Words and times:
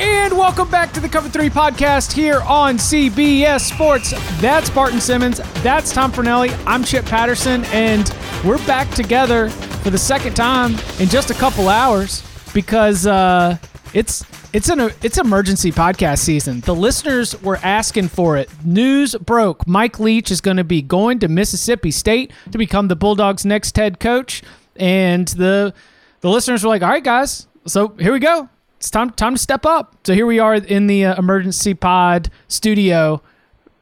And 0.00 0.38
welcome 0.38 0.70
back 0.70 0.94
to 0.94 1.00
the 1.00 1.10
Cover 1.10 1.28
3 1.28 1.50
podcast 1.50 2.12
here 2.12 2.40
on 2.48 2.78
CBS 2.78 3.70
Sports. 3.70 4.14
That's 4.40 4.70
Barton 4.70 4.98
Simmons. 4.98 5.42
That's 5.62 5.92
Tom 5.92 6.10
Fornelli. 6.10 6.58
I'm 6.66 6.82
Chip 6.82 7.04
Patterson, 7.04 7.66
and 7.66 8.10
we're 8.42 8.64
back 8.66 8.88
together 8.92 9.50
for 9.50 9.90
the 9.90 9.98
second 9.98 10.34
time 10.34 10.76
in 11.00 11.10
just 11.10 11.28
a 11.28 11.34
couple 11.34 11.68
hours 11.68 12.22
because 12.54 13.06
uh, 13.06 13.58
it's 13.92 14.24
it's 14.54 14.70
an 14.70 14.80
it's 15.02 15.18
emergency 15.18 15.70
podcast 15.70 16.20
season. 16.20 16.60
The 16.60 16.74
listeners 16.74 17.38
were 17.42 17.58
asking 17.58 18.08
for 18.08 18.38
it. 18.38 18.48
News 18.64 19.14
broke. 19.16 19.66
Mike 19.66 20.00
Leach 20.00 20.30
is 20.30 20.40
going 20.40 20.56
to 20.56 20.64
be 20.64 20.80
going 20.80 21.18
to 21.18 21.28
Mississippi 21.28 21.90
State 21.90 22.32
to 22.52 22.56
become 22.56 22.88
the 22.88 22.96
Bulldogs' 22.96 23.44
next 23.44 23.76
head 23.76 24.00
coach, 24.00 24.42
and 24.76 25.28
the 25.28 25.74
the 26.22 26.30
listeners 26.30 26.64
were 26.64 26.70
like, 26.70 26.80
"All 26.80 26.88
right, 26.88 27.04
guys, 27.04 27.48
so 27.66 27.88
here 27.98 28.14
we 28.14 28.18
go 28.18 28.48
it's 28.80 28.90
time 28.90 29.10
time 29.10 29.34
to 29.34 29.40
step 29.40 29.66
up. 29.66 29.94
So 30.06 30.14
here 30.14 30.24
we 30.24 30.38
are 30.38 30.54
in 30.54 30.86
the 30.86 31.04
uh, 31.04 31.18
emergency 31.18 31.74
pod 31.74 32.30
studio. 32.48 33.22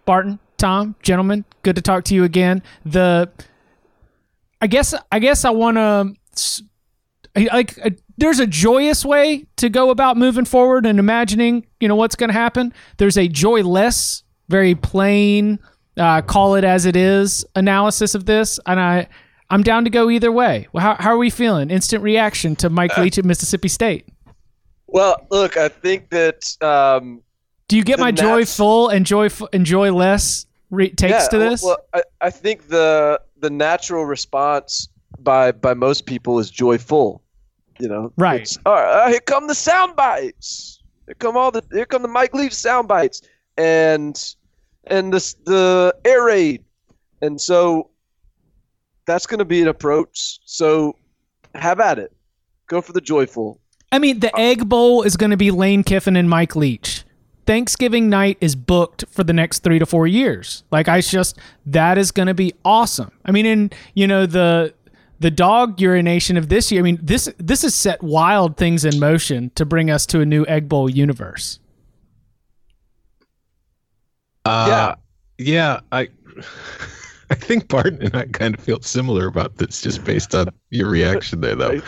Barton, 0.05 0.41
Tom, 0.57 0.97
gentlemen, 1.03 1.45
good 1.63 1.77
to 1.77 1.83
talk 1.83 2.03
to 2.05 2.17
you 2.17 2.25
again. 2.25 2.65
The 2.85 3.31
I 4.61 4.67
guess 4.67 4.95
I 5.13 5.21
guess 5.21 5.45
I 5.45 5.51
want 5.51 5.77
to 5.77 6.65
like 7.53 7.79
uh, 7.85 7.91
there's 8.17 8.41
a 8.41 8.47
joyous 8.47 9.05
way 9.05 9.47
to 9.59 9.69
go 9.69 9.91
about 9.91 10.17
moving 10.17 10.45
forward 10.45 10.85
and 10.85 10.99
imagining, 10.99 11.65
you 11.79 11.87
know, 11.87 11.95
what's 11.95 12.17
going 12.17 12.31
to 12.31 12.35
happen. 12.35 12.75
There's 12.97 13.17
a 13.17 13.29
joyless, 13.29 14.25
very 14.49 14.75
plain, 14.75 15.61
uh, 15.97 16.23
call 16.23 16.57
it 16.57 16.65
as 16.65 16.87
it 16.87 16.97
is 16.97 17.45
analysis 17.55 18.17
of 18.17 18.27
this, 18.27 18.59
and 18.67 18.81
I 18.81 19.07
I'm 19.49 19.63
down 19.63 19.85
to 19.85 19.91
go 19.91 20.11
either 20.11 20.33
way. 20.33 20.67
Well, 20.73 20.83
how 20.83 20.97
how 20.99 21.11
are 21.11 21.19
we 21.19 21.31
feeling? 21.31 21.71
Instant 21.71 22.03
reaction 22.03 22.57
to 22.57 22.69
Mike 22.69 22.99
uh, 22.99 23.03
Leach 23.03 23.17
at 23.17 23.25
Mississippi 23.25 23.69
State. 23.69 24.09
Well, 24.89 25.27
look, 25.31 25.57
I 25.57 25.69
think 25.69 26.11
that. 26.11 26.57
Um, 26.63 27.23
Do 27.69 27.77
you 27.77 27.85
get 27.85 27.99
my 27.99 28.11
Nats, 28.11 28.23
joy 28.23 28.45
full 28.45 28.89
and 28.89 29.07
joy 29.07 29.29
and 29.53 29.65
joy 29.65 29.93
less 29.93 30.47
re- 30.71 30.91
takes 30.91 31.13
yeah, 31.13 31.29
to 31.29 31.39
this? 31.39 31.63
Well, 31.63 31.79
I, 31.95 32.03
I 32.21 32.31
think 32.31 32.69
the 32.69 33.21
the 33.39 33.51
natural 33.51 34.05
response 34.07 34.89
by 35.19 35.53
by 35.53 35.75
most 35.75 36.07
people 36.07 36.39
is 36.39 36.51
joyful. 36.51 37.23
You 37.79 37.89
know, 37.89 38.13
right? 38.17 38.57
All 38.67 38.73
right, 38.73 39.05
uh, 39.05 39.09
here 39.09 39.21
come 39.21 39.47
the 39.47 39.55
sound 39.55 39.95
bites. 39.95 40.83
Here 41.07 41.15
come 41.15 41.37
all 41.37 41.53
the 41.53 41.63
here 41.71 41.87
come 41.87 42.03
the 42.03 42.09
Mike 42.09 42.35
Leach 42.35 42.55
sound 42.55 42.89
bites 42.89 43.23
and 43.57 44.35
and 44.87 45.13
the 45.13 45.35
the 45.45 45.95
air 46.05 46.25
raid, 46.25 46.65
and 47.21 47.41
so 47.41 47.91
that's 49.07 49.27
going 49.27 49.39
to 49.39 49.45
be 49.45 49.63
an 49.63 49.69
approach. 49.69 50.39
So 50.45 50.97
have 51.55 51.79
at 51.79 51.99
it. 51.99 52.13
Go 52.67 52.81
for 52.81 52.93
the 52.93 53.01
joyful. 53.01 53.61
I 53.91 53.99
mean, 53.99 54.21
the 54.21 54.37
Egg 54.39 54.69
Bowl 54.69 55.03
is 55.03 55.17
going 55.17 55.31
to 55.31 55.37
be 55.37 55.51
Lane 55.51 55.83
Kiffin 55.83 56.17
and 56.17 56.29
Mike 56.29 56.55
Leach. 56.55 57.05
Thanksgiving 57.47 58.11
night 58.11 58.37
is 58.43 58.55
booked 58.55 59.07
for 59.09 59.25
the 59.25 59.33
next 59.33 59.61
three 59.61 59.79
to 59.79 59.87
four 59.87 60.07
years. 60.07 60.65
Like 60.71 60.87
I 60.87 61.01
just 61.01 61.39
that 61.65 61.97
is 61.97 62.11
going 62.11 62.27
to 62.27 62.35
be 62.35 62.53
awesome. 62.65 63.11
I 63.25 63.33
mean, 63.33 63.47
in 63.47 63.71
you 63.95 64.07
know 64.07 64.27
the 64.27 64.75
the 65.21 65.31
dog 65.31 65.81
urination 65.81 66.37
of 66.37 66.49
this 66.51 66.71
year. 66.71 66.81
I 66.81 66.85
mean, 66.85 66.99
this 67.03 67.33
this 67.39 67.63
has 67.63 67.75
set 67.75 68.03
wild 68.03 68.57
things 68.59 68.85
in 68.85 68.99
motion 68.99 69.51
to 69.55 69.65
bring 69.65 69.91
us 69.91 70.07
to 70.07 70.21
a 70.21 70.27
new 70.27 70.45
Egg 70.47 70.69
Bowl 70.69 70.91
universe. 70.91 71.59
Uh, 74.45 74.95
yeah, 75.39 75.45
yeah. 75.45 75.81
I 75.93 76.09
I 77.31 77.35
think 77.35 77.69
Barton 77.69 78.03
and 78.03 78.15
I 78.15 78.27
kind 78.27 78.55
of 78.55 78.61
feel 78.63 78.81
similar 78.83 79.27
about 79.27 79.57
this, 79.57 79.81
just 79.81 80.05
based 80.05 80.35
on 80.35 80.49
your 80.71 80.89
reaction 80.89 81.41
there, 81.41 81.55
though. 81.55 81.81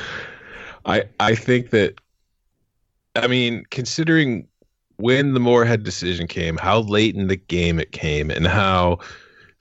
I 0.85 1.05
I 1.19 1.35
think 1.35 1.71
that 1.71 2.01
I 3.17 3.27
mean, 3.27 3.65
considering 3.71 4.47
when 4.97 5.35
the 5.35 5.41
Moorhead 5.41 5.83
decision 5.83 6.27
came, 6.27 6.57
how 6.59 6.81
late 6.81 7.15
in 7.15 7.27
the 7.29 7.37
game 7.37 7.79
it 7.81 7.93
came, 7.93 8.31
and 8.31 8.47
how 8.47 8.99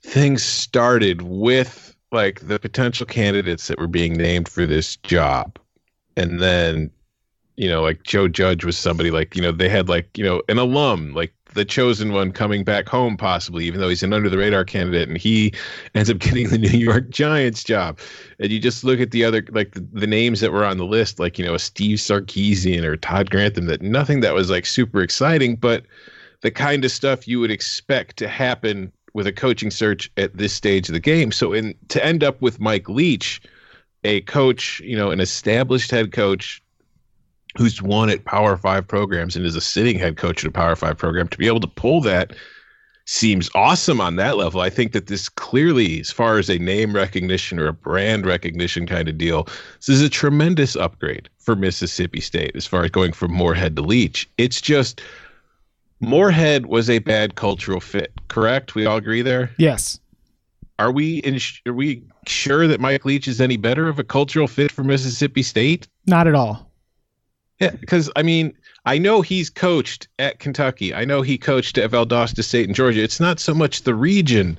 things 0.03 0.43
started 0.43 1.21
with 1.23 1.95
like 2.11 2.41
the 2.41 2.59
potential 2.59 3.05
candidates 3.05 3.67
that 3.67 3.79
were 3.79 3.87
being 3.87 4.13
named 4.13 4.49
for 4.49 4.65
this 4.65 4.95
job, 4.97 5.59
and 6.15 6.39
then 6.41 6.91
you 7.59 7.67
know, 7.67 7.81
like 7.81 8.03
Joe 8.03 8.29
Judge 8.29 8.63
was 8.63 8.77
somebody 8.77 9.11
like 9.11 9.35
you 9.35 9.41
know 9.41 9.51
they 9.51 9.67
had 9.67 9.89
like 9.89 10.17
you 10.17 10.23
know 10.23 10.41
an 10.47 10.57
alum 10.57 11.13
like 11.13 11.33
the 11.55 11.65
chosen 11.65 12.13
one 12.13 12.31
coming 12.31 12.63
back 12.63 12.87
home, 12.87 13.17
possibly, 13.17 13.65
even 13.65 13.81
though 13.81 13.89
he's 13.89 14.01
an 14.01 14.13
under 14.13 14.29
the 14.29 14.37
radar 14.37 14.63
candidate, 14.63 15.09
and 15.09 15.17
he 15.17 15.53
ends 15.95 16.09
up 16.09 16.19
getting 16.19 16.47
the 16.47 16.57
New 16.57 16.77
York 16.77 17.09
Giants 17.09 17.65
job. 17.65 17.99
And 18.39 18.49
you 18.49 18.59
just 18.59 18.85
look 18.85 19.01
at 19.01 19.11
the 19.11 19.25
other, 19.25 19.43
like 19.51 19.73
the, 19.73 19.85
the 19.91 20.07
names 20.07 20.39
that 20.39 20.53
were 20.53 20.63
on 20.63 20.77
the 20.77 20.85
list, 20.85 21.19
like, 21.19 21.37
you 21.37 21.45
know, 21.45 21.55
a 21.55 21.59
Steve 21.59 21.97
Sarkisian 21.97 22.83
or 22.83 22.95
Todd 22.95 23.29
Grantham, 23.29 23.65
that 23.65 23.81
nothing 23.81 24.21
that 24.21 24.33
was 24.33 24.49
like 24.49 24.65
super 24.65 25.01
exciting, 25.01 25.55
but 25.55 25.85
the 26.41 26.51
kind 26.51 26.85
of 26.85 26.91
stuff 26.91 27.27
you 27.27 27.41
would 27.41 27.51
expect 27.51 28.15
to 28.17 28.29
happen 28.29 28.91
with 29.13 29.27
a 29.27 29.33
coaching 29.33 29.71
search 29.71 30.09
at 30.15 30.37
this 30.37 30.53
stage 30.53 30.87
of 30.87 30.93
the 30.93 30.99
game. 30.99 31.31
So, 31.31 31.51
in 31.51 31.75
to 31.89 32.05
end 32.05 32.23
up 32.23 32.41
with 32.41 32.59
Mike 32.59 32.87
Leach, 32.87 33.41
a 34.03 34.21
coach, 34.21 34.79
you 34.81 34.95
know, 34.95 35.11
an 35.11 35.19
established 35.19 35.91
head 35.91 36.13
coach 36.13 36.61
who's 37.57 37.81
won 37.81 38.09
at 38.09 38.25
Power 38.25 38.57
Five 38.57 38.87
programs 38.87 39.35
and 39.35 39.45
is 39.45 39.55
a 39.55 39.61
sitting 39.61 39.97
head 39.97 40.17
coach 40.17 40.43
at 40.43 40.49
a 40.49 40.51
Power 40.51 40.75
Five 40.75 40.97
program, 40.97 41.27
to 41.27 41.37
be 41.37 41.47
able 41.47 41.59
to 41.59 41.67
pull 41.67 42.01
that 42.01 42.33
seems 43.05 43.49
awesome 43.55 43.99
on 43.99 44.17
that 44.17 44.37
level. 44.37 44.61
I 44.61 44.69
think 44.69 44.91
that 44.91 45.07
this 45.07 45.29
clearly, 45.29 45.99
as 45.99 46.11
far 46.11 46.37
as 46.37 46.47
a 46.47 46.59
name 46.59 46.93
recognition 46.93 47.57
or 47.59 47.67
a 47.67 47.73
brand 47.73 48.23
recognition 48.23 48.85
kind 48.85 49.09
of 49.09 49.17
deal, 49.17 49.45
this 49.77 49.89
is 49.89 50.01
a 50.01 50.09
tremendous 50.09 50.75
upgrade 50.75 51.27
for 51.39 51.55
Mississippi 51.55 52.21
State 52.21 52.55
as 52.55 52.67
far 52.67 52.83
as 52.83 52.91
going 52.91 53.13
from 53.13 53.31
Moorhead 53.31 53.75
to 53.77 53.81
Leach. 53.81 54.29
It's 54.37 54.61
just 54.61 55.01
Moorhead 56.01 56.67
was 56.67 56.87
a 56.87 56.99
bad 56.99 57.33
cultural 57.33 57.79
fit, 57.79 58.11
correct? 58.27 58.75
We 58.75 58.85
all 58.85 58.97
agree 58.97 59.23
there? 59.23 59.49
Yes. 59.57 59.99
Are 60.77 60.91
we 60.91 61.17
in, 61.19 61.39
are 61.65 61.73
we 61.73 62.03
sure 62.27 62.67
that 62.67 62.79
Mike 62.79 63.05
Leach 63.05 63.27
is 63.27 63.41
any 63.41 63.57
better 63.57 63.87
of 63.89 63.97
a 63.97 64.03
cultural 64.03 64.47
fit 64.47 64.71
for 64.71 64.83
Mississippi 64.83 65.41
State? 65.41 65.87
Not 66.05 66.27
at 66.27 66.35
all. 66.35 66.68
Yeah, 67.59 67.71
because 67.71 68.09
I 68.15 68.23
mean, 68.23 68.53
I 68.85 68.97
know 68.97 69.21
he's 69.21 69.49
coached 69.49 70.07
at 70.17 70.39
Kentucky. 70.39 70.93
I 70.93 71.05
know 71.05 71.21
he 71.21 71.37
coached 71.37 71.77
at 71.77 71.91
Valdosta 71.91 72.43
State 72.43 72.67
in 72.67 72.73
Georgia. 72.73 73.03
It's 73.03 73.19
not 73.19 73.39
so 73.39 73.53
much 73.53 73.83
the 73.83 73.95
region. 73.95 74.57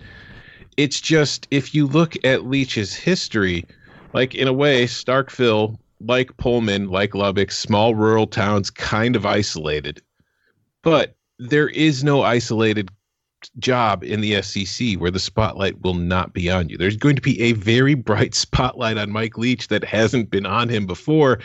It's 0.76 1.00
just 1.00 1.48
if 1.50 1.74
you 1.74 1.86
look 1.86 2.14
at 2.24 2.46
Leach's 2.46 2.94
history, 2.94 3.64
like 4.12 4.34
in 4.34 4.48
a 4.48 4.52
way, 4.52 4.84
Starkville, 4.84 5.78
like 6.00 6.36
Pullman, 6.36 6.88
like 6.88 7.14
Lubbock, 7.14 7.50
small 7.50 7.94
rural 7.94 8.26
towns, 8.26 8.70
kind 8.70 9.16
of 9.16 9.24
isolated. 9.26 10.02
But 10.82 11.16
there 11.38 11.68
is 11.68 12.04
no 12.04 12.22
isolated 12.22 12.90
job 13.58 14.02
in 14.02 14.20
the 14.20 14.42
SEC 14.42 14.94
where 14.94 15.10
the 15.10 15.18
spotlight 15.18 15.80
will 15.82 15.94
not 15.94 16.32
be 16.32 16.50
on 16.50 16.68
you. 16.68 16.76
There's 16.76 16.96
going 16.96 17.16
to 17.16 17.22
be 17.22 17.40
a 17.40 17.52
very 17.52 17.94
bright 17.94 18.34
spotlight 18.46 18.98
on 18.98 19.10
Mike 19.10 19.38
Leach 19.38 19.68
that 19.68 19.84
hasn't 19.84 20.30
been 20.30 20.46
on 20.46 20.68
him 20.68 20.86
before. 20.86 21.38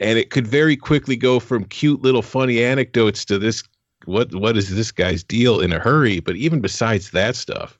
And 0.00 0.18
it 0.18 0.30
could 0.30 0.46
very 0.46 0.76
quickly 0.76 1.16
go 1.16 1.40
from 1.40 1.64
cute 1.64 2.02
little 2.02 2.22
funny 2.22 2.62
anecdotes 2.62 3.24
to 3.26 3.38
this 3.38 3.62
what 4.06 4.34
what 4.34 4.56
is 4.56 4.74
this 4.74 4.92
guy's 4.92 5.24
deal 5.24 5.60
in 5.60 5.72
a 5.72 5.78
hurry? 5.78 6.20
But 6.20 6.36
even 6.36 6.60
besides 6.60 7.10
that 7.12 7.36
stuff, 7.36 7.78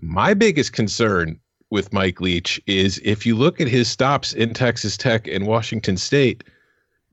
my 0.00 0.34
biggest 0.34 0.72
concern 0.72 1.40
with 1.70 1.92
Mike 1.92 2.20
Leach 2.20 2.60
is 2.66 3.00
if 3.04 3.24
you 3.24 3.34
look 3.34 3.60
at 3.60 3.68
his 3.68 3.88
stops 3.88 4.32
in 4.32 4.52
Texas 4.52 4.96
Tech 4.96 5.26
and 5.26 5.46
Washington 5.46 5.96
State, 5.96 6.44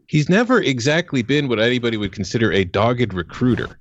he's 0.07 0.29
never 0.29 0.61
exactly 0.61 1.21
been 1.21 1.47
what 1.47 1.59
anybody 1.59 1.97
would 1.97 2.11
consider 2.11 2.51
a 2.51 2.65
dogged 2.65 3.13
recruiter 3.13 3.79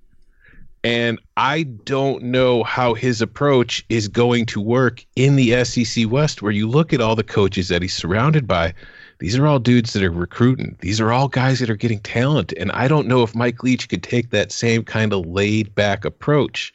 And 0.84 1.20
I 1.36 1.62
don't 1.62 2.24
know 2.24 2.64
how 2.64 2.94
his 2.94 3.22
approach 3.22 3.84
is 3.88 4.08
going 4.08 4.46
to 4.46 4.60
work 4.60 5.04
in 5.14 5.36
the 5.36 5.64
SEC 5.64 6.10
West, 6.10 6.42
where 6.42 6.50
you 6.50 6.68
look 6.68 6.92
at 6.92 7.00
all 7.00 7.14
the 7.14 7.22
coaches 7.22 7.68
that 7.68 7.82
he's 7.82 7.94
surrounded 7.94 8.48
by. 8.48 8.74
These 9.20 9.38
are 9.38 9.46
all 9.46 9.60
dudes 9.60 9.92
that 9.92 10.02
are 10.02 10.10
recruiting. 10.10 10.76
These 10.80 11.00
are 11.00 11.12
all 11.12 11.28
guys 11.28 11.60
that 11.60 11.70
are 11.70 11.76
getting 11.76 12.00
talent. 12.00 12.52
And 12.58 12.72
I 12.72 12.88
don't 12.88 13.06
know 13.06 13.22
if 13.22 13.36
Mike 13.36 13.62
Leach 13.62 13.88
could 13.88 14.02
take 14.02 14.30
that 14.30 14.50
same 14.50 14.82
kind 14.82 15.12
of 15.12 15.24
laid 15.24 15.72
back 15.76 16.04
approach 16.04 16.74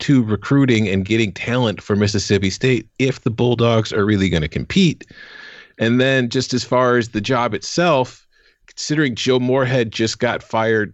to 0.00 0.22
recruiting 0.22 0.88
and 0.88 1.06
getting 1.06 1.32
talent 1.32 1.82
for 1.82 1.96
Mississippi 1.96 2.50
State 2.50 2.86
if 2.98 3.22
the 3.22 3.30
Bulldogs 3.30 3.92
are 3.92 4.04
really 4.04 4.28
going 4.28 4.42
to 4.42 4.48
compete. 4.48 5.06
And 5.78 5.98
then, 5.98 6.28
just 6.28 6.52
as 6.52 6.64
far 6.64 6.98
as 6.98 7.10
the 7.10 7.20
job 7.22 7.54
itself, 7.54 8.26
considering 8.66 9.14
Joe 9.14 9.40
Moorhead 9.40 9.90
just 9.90 10.18
got 10.18 10.42
fired 10.42 10.92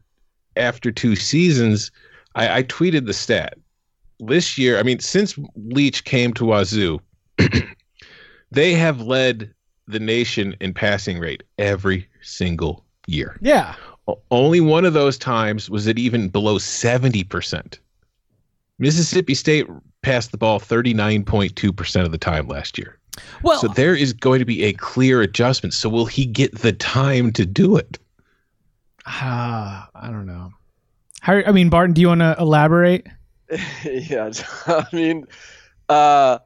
after 0.56 0.92
two 0.92 1.16
seasons, 1.16 1.90
I, 2.36 2.58
I 2.58 2.62
tweeted 2.62 3.06
the 3.06 3.12
stat 3.12 3.58
this 4.20 4.56
year. 4.56 4.78
I 4.78 4.84
mean, 4.84 5.00
since 5.00 5.36
Leach 5.56 6.04
came 6.04 6.32
to 6.34 6.44
Wazoo, 6.44 7.00
they 8.52 8.74
have 8.74 9.00
led 9.00 9.52
the 9.88 9.98
nation 9.98 10.54
in 10.60 10.74
passing 10.74 11.18
rate 11.18 11.42
every 11.58 12.08
single 12.22 12.84
year. 13.06 13.38
Yeah. 13.40 13.74
Only 14.30 14.60
one 14.60 14.84
of 14.84 14.92
those 14.92 15.18
times 15.18 15.68
was 15.68 15.86
it 15.86 15.98
even 15.98 16.28
below 16.28 16.58
70%. 16.58 17.78
Mississippi 18.78 19.34
State 19.34 19.66
passed 20.02 20.30
the 20.30 20.38
ball 20.38 20.60
39.2% 20.60 22.04
of 22.04 22.12
the 22.12 22.18
time 22.18 22.46
last 22.46 22.78
year. 22.78 22.98
Well, 23.42 23.58
so 23.58 23.68
there 23.68 23.94
is 23.94 24.12
going 24.12 24.40
to 24.40 24.44
be 24.44 24.64
a 24.64 24.74
clear 24.74 25.22
adjustment. 25.22 25.72
So 25.72 25.88
will 25.88 26.06
he 26.06 26.26
get 26.26 26.58
the 26.58 26.72
time 26.72 27.32
to 27.32 27.46
do 27.46 27.76
it? 27.76 27.98
Uh, 29.06 29.86
I 29.94 30.08
don't 30.10 30.26
know. 30.26 30.52
How, 31.26 31.42
I 31.44 31.50
mean, 31.50 31.70
Barton, 31.70 31.92
do 31.92 32.00
you 32.00 32.06
want 32.06 32.20
to 32.20 32.36
elaborate? 32.38 33.04
yeah, 33.84 34.30
I 34.68 34.84
mean, 34.92 35.26
uh, 35.88 36.38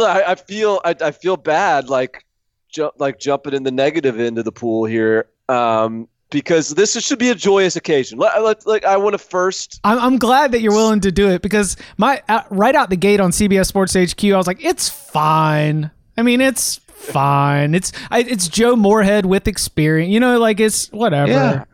I, 0.00 0.22
I 0.26 0.34
feel 0.34 0.80
I, 0.84 0.96
I 1.00 1.12
feel 1.12 1.36
bad 1.36 1.88
like 1.88 2.26
ju- 2.72 2.90
like 2.98 3.20
jumping 3.20 3.54
in 3.54 3.62
the 3.62 3.70
negative 3.70 4.18
end 4.18 4.36
of 4.36 4.44
the 4.44 4.50
pool 4.50 4.84
here. 4.84 5.28
Um, 5.48 6.08
because 6.28 6.70
this 6.70 7.00
should 7.00 7.20
be 7.20 7.30
a 7.30 7.36
joyous 7.36 7.76
occasion. 7.76 8.18
Let, 8.18 8.66
like 8.66 8.84
I 8.84 8.96
want 8.96 9.14
to 9.14 9.18
first. 9.18 9.78
I'm, 9.84 10.00
I'm 10.00 10.18
glad 10.18 10.50
that 10.50 10.60
you're 10.60 10.74
willing 10.74 11.00
to 11.02 11.12
do 11.12 11.28
it 11.28 11.40
because 11.40 11.76
my 11.96 12.20
uh, 12.28 12.42
right 12.50 12.74
out 12.74 12.90
the 12.90 12.96
gate 12.96 13.20
on 13.20 13.30
CBS 13.30 13.66
Sports 13.66 13.94
HQ, 13.94 14.24
I 14.24 14.36
was 14.36 14.48
like, 14.48 14.64
it's 14.64 14.88
fine. 14.88 15.88
I 16.16 16.22
mean, 16.22 16.40
it's 16.40 16.78
fine. 16.78 17.76
It's 17.76 17.92
I, 18.10 18.22
it's 18.22 18.48
Joe 18.48 18.74
Moorhead 18.74 19.24
with 19.24 19.46
experience. 19.46 20.12
You 20.12 20.18
know, 20.18 20.40
like 20.40 20.58
it's 20.58 20.90
whatever. 20.90 21.30
Yeah. 21.30 21.64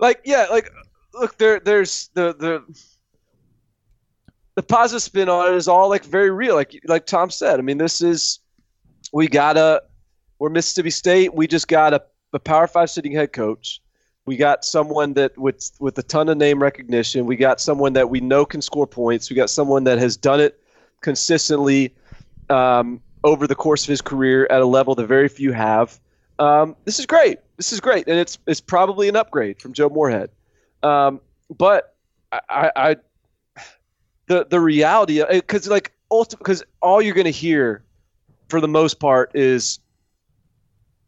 Like 0.00 0.22
yeah, 0.24 0.46
like 0.50 0.68
look 1.20 1.38
there. 1.38 1.60
There's 1.60 2.10
the 2.14 2.34
the 2.34 2.82
the 4.56 4.62
positive 4.62 5.02
spin 5.02 5.28
on 5.28 5.52
it 5.52 5.56
is 5.56 5.68
all 5.68 5.88
like 5.88 6.04
very 6.04 6.30
real. 6.30 6.54
Like 6.54 6.80
like 6.86 7.06
Tom 7.06 7.30
said. 7.30 7.58
I 7.58 7.62
mean, 7.62 7.78
this 7.78 8.00
is 8.00 8.40
we 9.12 9.28
gotta. 9.28 9.82
We're 10.38 10.48
Mississippi 10.48 10.90
State. 10.90 11.34
We 11.34 11.46
just 11.46 11.68
got 11.68 11.92
a 11.94 12.02
a 12.32 12.38
Power 12.38 12.66
Five 12.66 12.90
sitting 12.90 13.12
head 13.12 13.32
coach. 13.32 13.80
We 14.26 14.36
got 14.36 14.64
someone 14.64 15.14
that 15.14 15.36
with 15.36 15.70
with 15.80 15.98
a 15.98 16.02
ton 16.02 16.28
of 16.28 16.38
name 16.38 16.62
recognition. 16.62 17.26
We 17.26 17.36
got 17.36 17.60
someone 17.60 17.92
that 17.94 18.10
we 18.10 18.20
know 18.20 18.44
can 18.44 18.62
score 18.62 18.86
points. 18.86 19.30
We 19.30 19.36
got 19.36 19.50
someone 19.50 19.84
that 19.84 19.98
has 19.98 20.16
done 20.16 20.40
it 20.40 20.60
consistently 21.00 21.94
um, 22.48 23.00
over 23.24 23.46
the 23.46 23.54
course 23.54 23.84
of 23.84 23.88
his 23.88 24.00
career 24.00 24.46
at 24.50 24.60
a 24.60 24.66
level 24.66 24.94
that 24.94 25.06
very 25.06 25.28
few 25.28 25.52
have. 25.52 25.98
Um, 26.38 26.76
this 26.84 26.98
is 26.98 27.06
great. 27.06 27.38
This 27.56 27.72
is 27.72 27.80
great, 27.80 28.08
and 28.08 28.18
it's 28.18 28.38
it's 28.46 28.60
probably 28.60 29.08
an 29.08 29.16
upgrade 29.16 29.60
from 29.60 29.72
Joe 29.72 29.88
Moorhead. 29.88 30.30
Um, 30.82 31.20
but 31.56 31.94
I, 32.32 32.70
I, 32.76 32.96
the 34.26 34.46
the 34.48 34.60
reality 34.60 35.22
because 35.30 35.68
like 35.68 35.92
because 36.08 36.62
all 36.80 37.02
you're 37.02 37.14
to 37.24 37.30
hear 37.30 37.84
for 38.48 38.60
the 38.60 38.68
most 38.68 39.00
part 39.00 39.32
is 39.34 39.80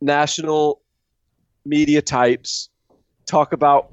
national 0.00 0.82
media 1.64 2.02
types 2.02 2.69
talk 3.26 3.52
about 3.52 3.92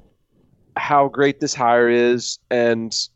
how 0.75 1.07
great 1.07 1.39
this 1.39 1.53
hire 1.53 1.89
is 1.89 2.39
and 2.49 3.07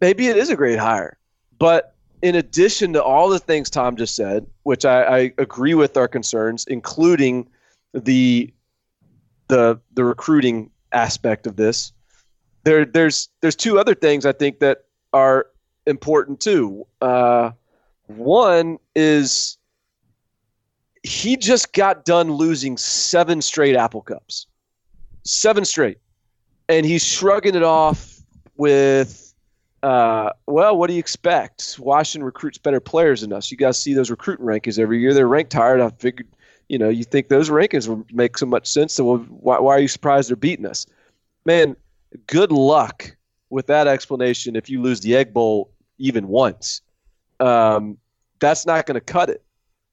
maybe 0.00 0.28
it 0.28 0.36
is 0.36 0.50
a 0.50 0.56
great 0.56 0.78
hire. 0.78 1.16
But 1.58 1.94
in 2.22 2.34
addition 2.34 2.92
to 2.92 3.02
all 3.02 3.28
the 3.28 3.38
things 3.38 3.70
tom 3.70 3.96
just 3.96 4.16
said 4.16 4.46
which 4.64 4.84
i, 4.84 5.02
I 5.02 5.18
agree 5.38 5.74
with 5.74 5.96
our 5.96 6.08
concerns 6.08 6.64
including 6.66 7.48
the 7.92 8.52
the 9.48 9.80
the 9.94 10.04
recruiting 10.04 10.70
aspect 10.92 11.46
of 11.46 11.56
this 11.56 11.92
there 12.64 12.84
there's 12.84 13.28
there's 13.40 13.56
two 13.56 13.78
other 13.78 13.94
things 13.94 14.24
i 14.26 14.32
think 14.32 14.58
that 14.58 14.84
are 15.12 15.46
important 15.86 16.40
too 16.40 16.86
uh, 17.00 17.50
one 18.06 18.78
is 18.94 19.58
he 21.02 21.36
just 21.36 21.72
got 21.72 22.04
done 22.04 22.32
losing 22.32 22.76
seven 22.76 23.40
straight 23.40 23.76
Apple 23.76 24.02
Cups, 24.02 24.46
seven 25.24 25.64
straight, 25.64 25.98
and 26.68 26.84
he's 26.84 27.04
shrugging 27.04 27.54
it 27.54 27.62
off 27.62 28.20
with, 28.56 29.34
uh, 29.82 30.30
"Well, 30.46 30.76
what 30.76 30.88
do 30.88 30.94
you 30.94 30.98
expect? 30.98 31.76
Washington 31.78 32.24
recruits 32.24 32.58
better 32.58 32.80
players 32.80 33.20
than 33.20 33.32
us. 33.32 33.50
You 33.50 33.56
guys 33.56 33.78
see 33.78 33.94
those 33.94 34.10
recruiting 34.10 34.46
rankings 34.46 34.78
every 34.78 35.00
year. 35.00 35.14
They're 35.14 35.28
ranked 35.28 35.52
higher. 35.52 35.80
I 35.80 35.90
figured, 35.90 36.28
you 36.68 36.78
know, 36.78 36.88
you 36.88 37.04
think 37.04 37.28
those 37.28 37.50
rankings 37.50 37.88
would 37.88 38.12
make 38.14 38.36
so 38.38 38.46
much 38.46 38.66
sense. 38.66 38.94
So 38.94 39.04
well, 39.04 39.18
why, 39.18 39.58
why 39.58 39.76
are 39.76 39.80
you 39.80 39.88
surprised 39.88 40.28
they're 40.28 40.36
beating 40.36 40.66
us? 40.66 40.86
Man, 41.44 41.76
good 42.26 42.52
luck 42.52 43.16
with 43.50 43.66
that 43.66 43.86
explanation. 43.86 44.54
If 44.56 44.68
you 44.68 44.82
lose 44.82 45.00
the 45.00 45.16
Egg 45.16 45.32
Bowl 45.32 45.70
even 45.98 46.28
once, 46.28 46.82
um, 47.40 47.96
that's 48.38 48.66
not 48.66 48.86
going 48.86 48.96
to 48.96 49.00
cut 49.00 49.30
it. 49.30 49.42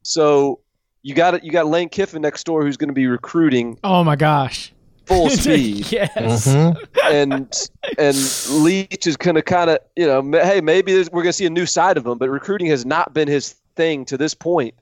So 0.03 0.59
you 1.01 1.15
got 1.15 1.35
it. 1.35 1.43
You 1.43 1.51
got 1.51 1.67
Lane 1.67 1.89
Kiffin 1.89 2.21
next 2.21 2.43
door 2.45 2.63
who's 2.63 2.77
going 2.77 2.89
to 2.89 2.93
be 2.93 3.07
recruiting. 3.07 3.79
Oh 3.83 4.03
my 4.03 4.15
gosh, 4.15 4.73
full 5.05 5.29
speed. 5.31 5.91
yes. 5.91 6.47
Mm-hmm. 6.47 6.79
And 7.11 7.69
and 7.97 8.63
Leach 8.63 9.07
is 9.07 9.15
going 9.15 9.35
to 9.35 9.41
kind 9.41 9.69
of 9.69 9.79
you 9.95 10.05
know 10.05 10.21
hey 10.43 10.61
maybe 10.61 10.93
we're 10.93 11.23
going 11.23 11.27
to 11.27 11.33
see 11.33 11.45
a 11.45 11.49
new 11.49 11.65
side 11.65 11.97
of 11.97 12.05
him, 12.05 12.17
but 12.17 12.29
recruiting 12.29 12.67
has 12.67 12.85
not 12.85 13.13
been 13.13 13.27
his 13.27 13.55
thing 13.75 14.05
to 14.05 14.17
this 14.17 14.33
point. 14.33 14.75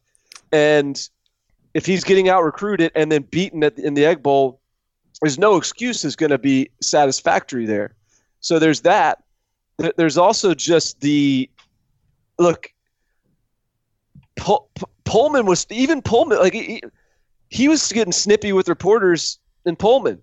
And 0.52 1.10
if 1.74 1.86
he's 1.86 2.04
getting 2.04 2.30
out 2.30 2.44
recruited 2.44 2.92
and 2.96 3.12
then 3.12 3.24
beaten 3.24 3.64
at, 3.64 3.78
in 3.80 3.94
the 3.94 4.06
Egg 4.06 4.22
Bowl, 4.22 4.60
there's 5.22 5.40
no 5.40 5.56
excuse 5.56 6.04
is 6.04 6.16
going 6.16 6.30
to 6.30 6.38
be 6.38 6.70
satisfactory 6.82 7.66
there. 7.66 7.96
So 8.40 8.60
there's 8.60 8.82
that. 8.82 9.24
There's 9.98 10.18
also 10.18 10.54
just 10.54 11.00
the 11.02 11.50
look. 12.38 12.72
Pullman 15.06 15.46
was 15.46 15.66
even 15.70 16.02
Pullman 16.02 16.40
like 16.40 16.54
he, 16.54 16.82
he 17.50 17.68
was 17.68 17.92
getting 17.92 18.12
snippy 18.12 18.52
with 18.52 18.68
reporters 18.68 19.40
in 19.66 19.76
Pullman 19.76 20.22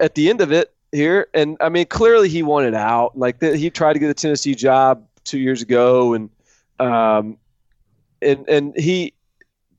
at 0.00 0.14
the 0.14 0.28
end 0.28 0.40
of 0.40 0.52
it 0.52 0.74
here, 0.92 1.28
and 1.34 1.56
I 1.60 1.68
mean 1.68 1.86
clearly 1.86 2.28
he 2.28 2.42
wanted 2.42 2.74
out. 2.74 3.16
Like 3.16 3.38
the, 3.38 3.56
he 3.56 3.70
tried 3.70 3.94
to 3.94 3.98
get 3.98 4.10
a 4.10 4.14
Tennessee 4.14 4.54
job 4.54 5.06
two 5.24 5.38
years 5.38 5.62
ago, 5.62 6.14
and 6.14 6.30
um, 6.78 7.38
and 8.20 8.48
and 8.48 8.76
he 8.76 9.14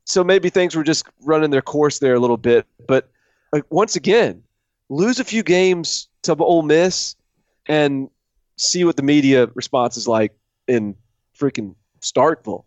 so 0.08 0.24
maybe 0.24 0.50
things 0.50 0.74
were 0.74 0.86
just 0.86 1.06
running 1.24 1.50
their 1.50 1.62
course 1.62 2.00
there 2.00 2.16
a 2.16 2.20
little 2.20 2.38
bit. 2.38 2.66
But 2.88 3.12
like, 3.52 3.66
once 3.70 3.98
again, 3.98 4.42
lose 4.88 5.20
a 5.20 5.26
few 5.26 5.44
games 5.44 6.08
to 6.24 6.34
Ole 6.36 6.64
Miss 6.64 7.18
and 7.66 8.10
see 8.56 8.86
what 8.86 8.96
the 8.96 9.04
media 9.04 9.48
response 9.54 9.98
is 9.98 10.08
like 10.08 10.32
in 10.66 10.96
freaking 11.38 11.76
Starkville. 12.00 12.64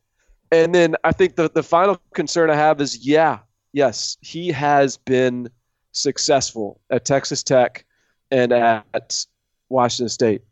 And 0.53 0.75
then 0.75 0.97
I 1.03 1.13
think 1.13 1.37
the, 1.37 1.49
the 1.49 1.63
final 1.63 1.99
concern 2.13 2.51
I 2.51 2.57
have 2.57 2.79
is 2.79 3.07
yeah, 3.07 3.39
yes, 3.73 4.19
he 4.21 4.49
has 4.49 4.99
been 4.99 5.49
successful 5.93 6.79
at 6.91 7.07
Texas 7.07 7.43
Tech 7.43 7.87
and 8.31 8.53
at 8.53 9.25
Washington 9.71 10.11
State. 10.11 10.43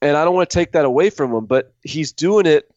And 0.00 0.16
I 0.16 0.24
don't 0.24 0.36
want 0.36 0.48
to 0.48 0.54
take 0.54 0.70
that 0.72 0.84
away 0.84 1.10
from 1.10 1.34
him, 1.34 1.46
but 1.46 1.74
he's 1.82 2.12
doing 2.12 2.46
it 2.46 2.70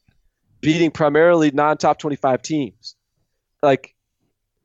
beating 0.61 0.89
primarily 0.89 1.51
non 1.51 1.77
top 1.77 1.99
25 1.99 2.41
teams. 2.41 2.95
Like, 3.65 3.95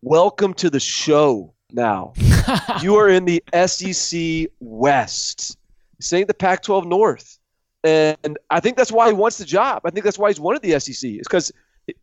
welcome 0.02 0.52
to 0.54 0.69
the 0.69 0.78
show 0.78 1.54
now. 1.73 2.12
you 2.83 2.97
are 2.97 3.09
in 3.09 3.25
the 3.25 3.42
SEC 3.66 4.50
West, 4.61 5.57
saying 6.00 6.26
the 6.26 6.35
Pac 6.35 6.62
12 6.62 6.85
North. 6.85 7.38
And 7.83 8.38
I 8.50 8.61
think 8.61 8.76
that's 8.76 8.92
why 8.92 9.07
he 9.07 9.14
wants 9.14 9.38
the 9.38 9.47
job. 9.47 9.80
I 9.87 9.90
think 9.90 10.04
that's 10.04 10.19
why 10.19 10.28
he's 10.28 10.38
wanted 10.38 10.61
the 10.61 10.78
SEC. 10.78 11.12
It's 11.12 11.26
because 11.26 11.50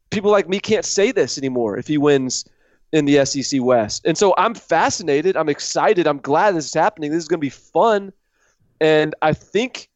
people 0.09 0.31
like 0.31 0.49
me 0.49 0.59
can't 0.59 0.83
say 0.83 1.11
this 1.11 1.37
anymore 1.37 1.77
if 1.77 1.85
he 1.85 1.99
wins 1.99 2.45
in 2.93 3.05
the 3.05 3.23
SEC 3.25 3.61
West. 3.61 4.03
And 4.03 4.17
so 4.17 4.33
I'm 4.35 4.55
fascinated. 4.55 5.37
I'm 5.37 5.49
excited. 5.49 6.07
I'm 6.07 6.17
glad 6.17 6.55
this 6.55 6.65
is 6.65 6.73
happening. 6.73 7.11
This 7.11 7.21
is 7.21 7.27
going 7.27 7.39
to 7.39 7.45
be 7.45 7.51
fun. 7.51 8.11
And 8.81 9.13
I 9.21 9.33
think, 9.33 9.87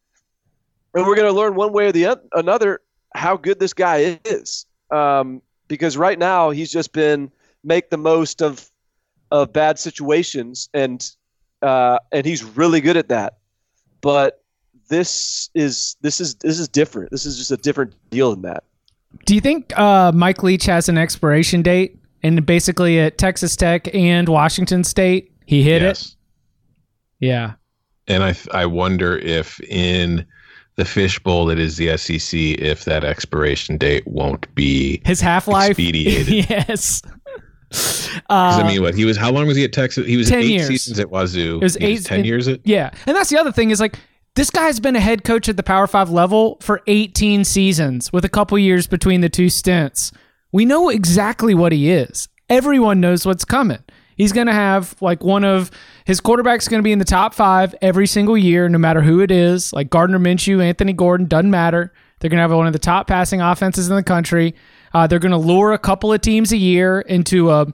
and 0.93 1.03
we're 1.07 1.15
going 1.15 1.33
to 1.33 1.33
learn 1.33 1.55
one 1.55 1.73
way 1.73 1.87
or 1.87 1.91
the 1.91 2.21
another 2.33 2.81
how 3.15 3.37
good 3.37 3.59
this 3.59 3.73
guy 3.73 4.19
is. 4.23 4.67
Um, 4.91 5.41
because 5.71 5.95
right 5.95 6.19
now 6.19 6.49
he's 6.49 6.69
just 6.69 6.91
been 6.91 7.31
make 7.63 7.89
the 7.91 7.97
most 7.97 8.41
of 8.41 8.69
of 9.31 9.53
bad 9.53 9.79
situations, 9.79 10.67
and 10.73 11.09
uh, 11.61 11.97
and 12.11 12.25
he's 12.25 12.43
really 12.43 12.81
good 12.81 12.97
at 12.97 13.07
that. 13.07 13.37
But 14.01 14.43
this 14.89 15.49
is 15.55 15.95
this 16.01 16.19
is 16.19 16.35
this 16.35 16.59
is 16.59 16.67
different. 16.67 17.09
This 17.11 17.25
is 17.25 17.37
just 17.37 17.51
a 17.51 17.57
different 17.57 17.95
deal 18.09 18.31
than 18.31 18.41
that. 18.41 18.65
Do 19.25 19.33
you 19.33 19.39
think 19.39 19.77
uh, 19.79 20.11
Mike 20.13 20.43
Leach 20.43 20.65
has 20.65 20.89
an 20.89 20.97
expiration 20.97 21.61
date? 21.61 21.97
And 22.21 22.45
basically 22.45 22.99
at 22.99 23.17
Texas 23.17 23.55
Tech 23.55 23.95
and 23.95 24.27
Washington 24.27 24.83
State, 24.83 25.31
he 25.45 25.63
hit 25.63 25.81
yes. 25.81 26.17
it. 27.19 27.25
Yeah. 27.25 27.53
And 28.07 28.23
I 28.23 28.35
I 28.51 28.65
wonder 28.65 29.17
if 29.17 29.61
in 29.61 30.25
the 30.77 30.85
fishbowl 30.85 31.45
that 31.47 31.59
is 31.59 31.77
the 31.77 31.95
SEC, 31.97 32.39
if 32.59 32.85
that 32.85 33.03
expiration 33.03 33.77
date 33.77 34.05
won't 34.07 34.53
be 34.55 35.01
His 35.05 35.19
half 35.21 35.47
life. 35.47 35.71
expedited. 35.71 36.27
yes. 36.49 37.01
'Cause, 37.71 38.09
Uh, 38.29 38.61
I 38.63 38.67
mean, 38.67 38.81
what 38.81 38.95
he 38.95 39.05
was? 39.05 39.15
How 39.17 39.31
long 39.31 39.47
was 39.47 39.55
he 39.55 39.63
at 39.63 39.71
Texas? 39.73 40.05
He 40.05 40.17
was 40.17 40.27
10 40.29 40.39
eight 40.39 40.45
years. 40.49 40.67
seasons 40.67 40.99
at 40.99 41.09
Wazoo. 41.09 41.57
It 41.57 41.63
was 41.63 41.75
He 41.75 41.85
eight- 41.85 42.05
ten 42.05 42.25
years 42.25 42.47
at. 42.47 42.59
Yeah. 42.65 42.91
And 43.07 43.15
that's 43.15 43.29
the 43.29 43.37
other 43.39 43.51
thing 43.51 43.69
is 43.69 43.79
like 43.79 43.97
this 44.35 44.49
guy's 44.49 44.79
been 44.81 44.95
a 44.95 44.99
head 44.99 45.23
coach 45.23 45.47
at 45.47 45.55
the 45.57 45.63
Power 45.63 45.87
5 45.87 46.09
level 46.09 46.57
for 46.61 46.81
18 46.87 47.43
seasons 47.45 48.11
with 48.11 48.25
a 48.25 48.29
couple 48.29 48.57
years 48.57 48.87
between 48.87 49.21
the 49.21 49.29
two 49.29 49.49
stints. 49.49 50.11
We 50.51 50.65
know 50.65 50.89
exactly 50.89 51.53
what 51.53 51.71
he 51.71 51.91
is. 51.91 52.27
Everyone 52.49 52.99
knows 52.99 53.25
what's 53.25 53.45
coming. 53.45 53.79
He's 54.21 54.33
going 54.33 54.45
to 54.45 54.53
have 54.53 54.95
like 55.01 55.23
one 55.23 55.43
of 55.43 55.71
his 56.05 56.21
quarterbacks 56.21 56.69
going 56.69 56.77
to 56.77 56.83
be 56.83 56.91
in 56.91 56.99
the 56.99 57.05
top 57.05 57.33
5 57.33 57.73
every 57.81 58.05
single 58.05 58.37
year 58.37 58.69
no 58.69 58.77
matter 58.77 59.01
who 59.01 59.19
it 59.19 59.31
is. 59.31 59.73
Like 59.73 59.89
Gardner 59.89 60.19
Minshew, 60.19 60.63
Anthony 60.63 60.93
Gordon, 60.93 61.25
doesn't 61.25 61.49
matter. 61.49 61.91
They're 62.19 62.29
going 62.29 62.37
to 62.37 62.41
have 62.41 62.51
one 62.51 62.67
of 62.67 62.73
the 62.73 62.77
top 62.77 63.07
passing 63.07 63.41
offenses 63.41 63.89
in 63.89 63.95
the 63.95 64.03
country. 64.03 64.53
Uh, 64.93 65.07
they're 65.07 65.17
going 65.17 65.31
to 65.31 65.39
lure 65.39 65.73
a 65.73 65.79
couple 65.79 66.13
of 66.13 66.21
teams 66.21 66.51
a 66.51 66.57
year 66.57 67.01
into 67.01 67.49
a 67.49 67.73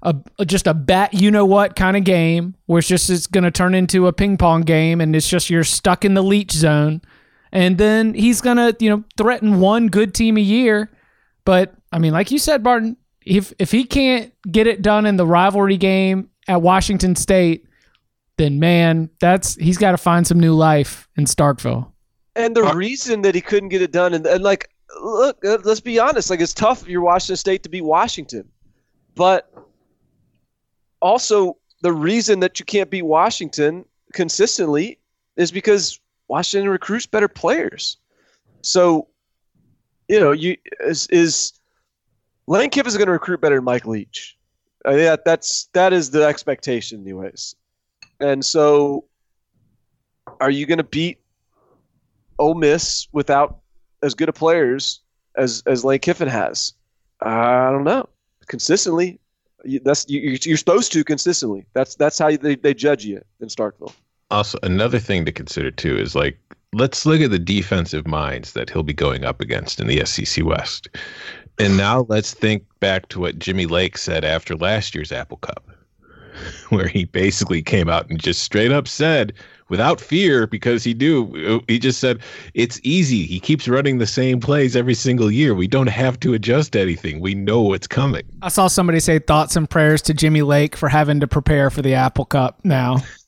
a, 0.00 0.16
just 0.46 0.66
a 0.66 0.72
bet 0.72 1.12
you 1.12 1.30
know 1.30 1.44
what 1.44 1.76
kind 1.76 1.94
of 1.94 2.04
game 2.04 2.54
where 2.64 2.78
it's 2.78 2.88
just 2.88 3.10
it's 3.10 3.26
going 3.26 3.44
to 3.44 3.50
turn 3.50 3.74
into 3.74 4.06
a 4.06 4.14
ping 4.14 4.38
pong 4.38 4.62
game 4.62 4.98
and 4.98 5.14
it's 5.14 5.28
just 5.28 5.50
you're 5.50 5.62
stuck 5.62 6.06
in 6.06 6.14
the 6.14 6.22
Leach 6.22 6.52
zone 6.52 7.02
and 7.52 7.76
then 7.76 8.14
he's 8.14 8.40
going 8.40 8.56
to 8.56 8.74
you 8.80 8.88
know 8.88 9.04
threaten 9.18 9.60
one 9.60 9.88
good 9.88 10.14
team 10.14 10.38
a 10.38 10.40
year 10.40 10.90
but 11.44 11.74
i 11.92 11.98
mean 12.00 12.12
like 12.12 12.32
you 12.32 12.38
said 12.38 12.64
barton 12.64 12.96
if 13.24 13.52
if 13.58 13.70
he 13.70 13.84
can't 13.84 14.32
get 14.50 14.66
it 14.66 14.82
done 14.82 15.06
in 15.06 15.16
the 15.16 15.26
rivalry 15.26 15.76
game 15.76 16.28
at 16.48 16.62
washington 16.62 17.14
state 17.14 17.66
then 18.38 18.58
man 18.58 19.08
that's 19.20 19.54
he's 19.56 19.78
got 19.78 19.92
to 19.92 19.98
find 19.98 20.26
some 20.26 20.40
new 20.40 20.54
life 20.54 21.08
in 21.16 21.24
starkville 21.24 21.92
And 22.34 22.56
the 22.56 22.72
reason 22.74 23.22
that 23.22 23.34
he 23.34 23.40
couldn't 23.40 23.68
get 23.68 23.82
it 23.82 23.92
done, 23.92 24.14
and, 24.14 24.26
and 24.26 24.42
like, 24.42 24.70
look, 25.02 25.44
uh, 25.44 25.58
let's 25.64 25.80
be 25.80 25.98
honest. 25.98 26.30
Like, 26.30 26.40
it's 26.40 26.54
tough 26.54 26.88
you're 26.88 27.02
Washington 27.02 27.36
State 27.36 27.62
to 27.64 27.68
beat 27.68 27.84
Washington, 27.84 28.48
but 29.14 29.52
also 31.00 31.58
the 31.82 31.92
reason 31.92 32.40
that 32.40 32.58
you 32.58 32.64
can't 32.64 32.88
beat 32.88 33.02
Washington 33.02 33.84
consistently 34.14 34.98
is 35.36 35.50
because 35.50 36.00
Washington 36.28 36.70
recruits 36.70 37.06
better 37.06 37.28
players. 37.28 37.98
So, 38.62 39.08
you 40.08 40.18
know, 40.18 40.32
you 40.32 40.56
is, 40.80 41.06
is 41.08 41.52
Lane 42.46 42.70
Kiffin 42.70 42.88
is 42.88 42.96
going 42.96 43.06
to 43.06 43.12
recruit 43.12 43.40
better 43.40 43.56
than 43.56 43.64
Mike 43.64 43.86
Leach. 43.86 44.36
Think 44.84 44.98
that 44.98 45.24
that's 45.24 45.68
that 45.74 45.92
is 45.92 46.10
the 46.10 46.24
expectation, 46.24 47.02
anyways. 47.02 47.54
And 48.20 48.44
so, 48.44 49.04
are 50.40 50.50
you 50.50 50.66
going 50.66 50.78
to 50.78 50.84
beat 50.84 51.18
Ole 52.38 52.54
Miss 52.54 53.06
without 53.12 53.58
as 54.02 54.14
good 54.14 54.28
of 54.28 54.34
players 54.34 55.00
as 55.36 55.62
as 55.66 55.84
Lane 55.84 56.00
Kiffin 56.00 56.28
has? 56.28 56.74
I 57.20 57.70
don't 57.70 57.84
know. 57.84 58.08
Consistently, 58.48 59.20
that's 59.84 60.08
you, 60.08 60.20
you're 60.20 60.38
you're 60.42 60.56
supposed 60.56 60.92
to 60.92 61.04
consistently. 61.04 61.64
That's 61.74 61.94
that's 61.94 62.18
how 62.18 62.36
they, 62.36 62.56
they 62.56 62.74
judge 62.74 63.04
you 63.04 63.22
in 63.40 63.48
Starkville. 63.48 63.94
Also, 64.32 64.58
another 64.62 64.98
thing 64.98 65.24
to 65.26 65.32
consider 65.32 65.70
too 65.70 65.96
is 65.96 66.16
like 66.16 66.38
let's 66.72 67.06
look 67.06 67.20
at 67.20 67.30
the 67.30 67.38
defensive 67.38 68.06
minds 68.06 68.52
that 68.54 68.70
he'll 68.70 68.82
be 68.82 68.94
going 68.94 69.24
up 69.24 69.40
against 69.40 69.78
in 69.78 69.86
the 69.86 70.04
SEC 70.04 70.44
West. 70.44 70.88
And 71.58 71.76
now 71.76 72.06
let's 72.08 72.34
think 72.34 72.64
back 72.80 73.08
to 73.10 73.20
what 73.20 73.38
Jimmy 73.38 73.66
Lake 73.66 73.98
said 73.98 74.24
after 74.24 74.56
last 74.56 74.94
year's 74.94 75.12
Apple 75.12 75.36
Cup, 75.38 75.64
where 76.70 76.88
he 76.88 77.04
basically 77.04 77.62
came 77.62 77.88
out 77.88 78.08
and 78.08 78.20
just 78.20 78.42
straight 78.42 78.72
up 78.72 78.88
said, 78.88 79.32
without 79.68 80.00
fear, 80.00 80.46
because 80.46 80.84
he 80.84 80.92
knew, 80.92 81.62
he 81.68 81.78
just 81.78 82.00
said, 82.00 82.20
it's 82.54 82.80
easy. 82.82 83.24
He 83.24 83.40
keeps 83.40 83.68
running 83.68 83.98
the 83.98 84.06
same 84.06 84.40
plays 84.40 84.76
every 84.76 84.94
single 84.94 85.30
year. 85.30 85.54
We 85.54 85.66
don't 85.66 85.88
have 85.88 86.20
to 86.20 86.34
adjust 86.34 86.76
anything. 86.76 87.20
We 87.20 87.34
know 87.34 87.62
what's 87.62 87.86
coming. 87.86 88.24
i 88.42 88.48
saw 88.48 88.66
somebody 88.66 89.00
say 89.00 89.18
thoughts 89.18 89.56
and 89.56 89.68
prayers 89.68 90.02
to 90.02 90.14
jimmy 90.14 90.42
lake 90.42 90.76
for 90.76 90.88
having 90.88 91.20
to 91.20 91.26
prepare 91.26 91.70
for 91.70 91.80
the 91.82 91.94
apple 91.94 92.24
cup 92.24 92.60
now 92.64 92.98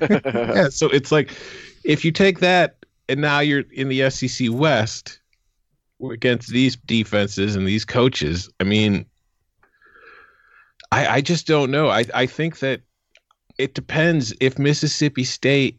yeah, 0.10 0.68
so 0.68 0.88
it's 0.90 1.10
like 1.10 1.32
if 1.84 2.04
you 2.04 2.12
take 2.12 2.40
that 2.40 2.84
and 3.08 3.20
now 3.20 3.40
you're 3.40 3.64
in 3.72 3.88
the 3.88 4.10
SEC 4.10 4.48
West 4.50 5.17
against 6.10 6.50
these 6.50 6.76
defenses 6.76 7.56
and 7.56 7.66
these 7.66 7.84
coaches. 7.84 8.48
I 8.60 8.64
mean, 8.64 9.04
I 10.92 11.06
I 11.06 11.20
just 11.20 11.46
don't 11.46 11.70
know. 11.70 11.88
I 11.88 12.04
I 12.14 12.26
think 12.26 12.60
that 12.60 12.80
it 13.58 13.74
depends 13.74 14.32
if 14.40 14.58
Mississippi 14.58 15.24
State 15.24 15.78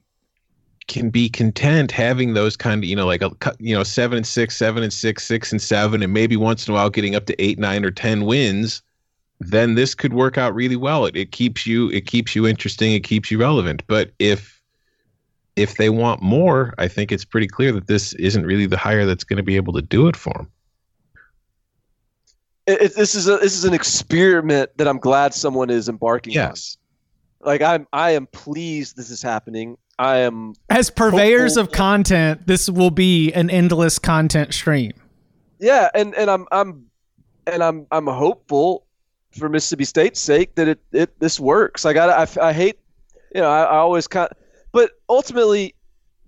can 0.88 1.10
be 1.10 1.30
content 1.30 1.92
having 1.92 2.34
those 2.34 2.58
kind 2.58 2.84
of 2.84 2.90
you 2.90 2.96
know 2.96 3.06
like 3.06 3.22
a 3.22 3.32
you 3.60 3.76
know 3.76 3.84
seven 3.84 4.18
and 4.18 4.28
six, 4.28 4.58
seven 4.58 4.84
and 4.84 4.92
six, 4.92 5.26
six 5.26 5.52
and 5.52 5.62
seven, 5.62 6.04
and 6.04 6.14
maybe 6.14 6.36
once 6.36 6.68
in 6.68 6.74
a 6.74 6.76
while 6.76 6.90
getting 6.90 7.16
up 7.16 7.26
to 7.28 7.42
eight, 7.42 7.60
nine, 7.60 7.86
or 7.86 7.92
ten 7.92 8.26
wins. 8.26 8.82
Then 9.42 9.76
this 9.76 9.96
could 9.96 10.14
work 10.14 10.38
out 10.38 10.54
really 10.54 10.76
well. 10.76 11.06
It, 11.06 11.16
it 11.16 11.32
keeps 11.32 11.66
you 11.66 11.90
it 11.92 12.06
keeps 12.06 12.36
you 12.36 12.46
interesting. 12.46 12.92
It 12.92 13.04
keeps 13.06 13.32
you 13.32 13.40
relevant. 13.40 13.84
But 13.88 14.12
if 14.20 14.59
if 15.60 15.76
they 15.78 15.90
want 15.90 16.22
more, 16.22 16.74
I 16.78 16.88
think 16.88 17.12
it's 17.12 17.26
pretty 17.26 17.48
clear 17.48 17.72
that 17.74 17.88
this 17.88 18.14
isn't 18.14 18.46
really 18.46 18.66
the 18.66 18.78
hire 18.78 19.06
that's 19.06 19.24
going 19.24 19.38
to 19.38 19.44
be 19.44 19.56
able 19.56 19.74
to 19.74 19.82
do 19.82 20.08
it 20.08 20.16
for 20.16 20.34
them. 20.34 20.48
It, 22.68 22.82
it- 22.82 22.96
this 22.96 23.16
is 23.16 23.28
a 23.28 23.38
this 23.38 23.56
is 23.56 23.66
an 23.66 23.74
experiment 23.74 24.72
that 24.78 24.88
I'm 24.88 25.00
glad 25.00 25.34
someone 25.34 25.70
is 25.70 25.90
embarking 25.90 26.32
on. 26.38 26.50
Yes. 26.50 26.78
on. 27.42 27.48
Like 27.48 27.62
I'm 27.62 27.88
I 27.94 28.12
am 28.12 28.28
pleased 28.28 28.96
this 28.98 29.10
is 29.10 29.22
happening. 29.22 29.78
I 29.98 30.18
am 30.18 30.54
As 30.70 30.90
purveyors 30.90 31.58
of 31.58 31.72
content, 31.72 32.48
this 32.48 32.70
will 32.70 32.92
be 32.92 33.34
an 33.34 33.50
endless 33.50 34.00
content 34.00 34.54
stream. 34.54 34.94
yeah, 35.60 35.90
and 35.94 36.14
and 36.16 36.30
I'm 36.30 36.46
I'm 36.52 36.86
and 37.48 37.64
I'm 37.64 37.86
I'm 37.92 38.08
hopeful 38.08 38.86
for 39.38 39.50
Mississippi 39.50 39.84
State's 39.86 40.20
sake 40.20 40.56
that 40.56 40.68
it, 40.68 40.80
it 40.92 41.20
this 41.20 41.40
works. 41.40 41.84
Like 41.86 41.98
I, 41.98 42.24
I, 42.24 42.28
I 42.42 42.54
hate, 42.54 42.80
you 43.36 43.42
know, 43.42 43.50
I, 43.50 43.64
I 43.64 43.76
always 43.78 44.08
kind, 44.08 44.30
but 44.72 44.92
ultimately, 45.10 45.76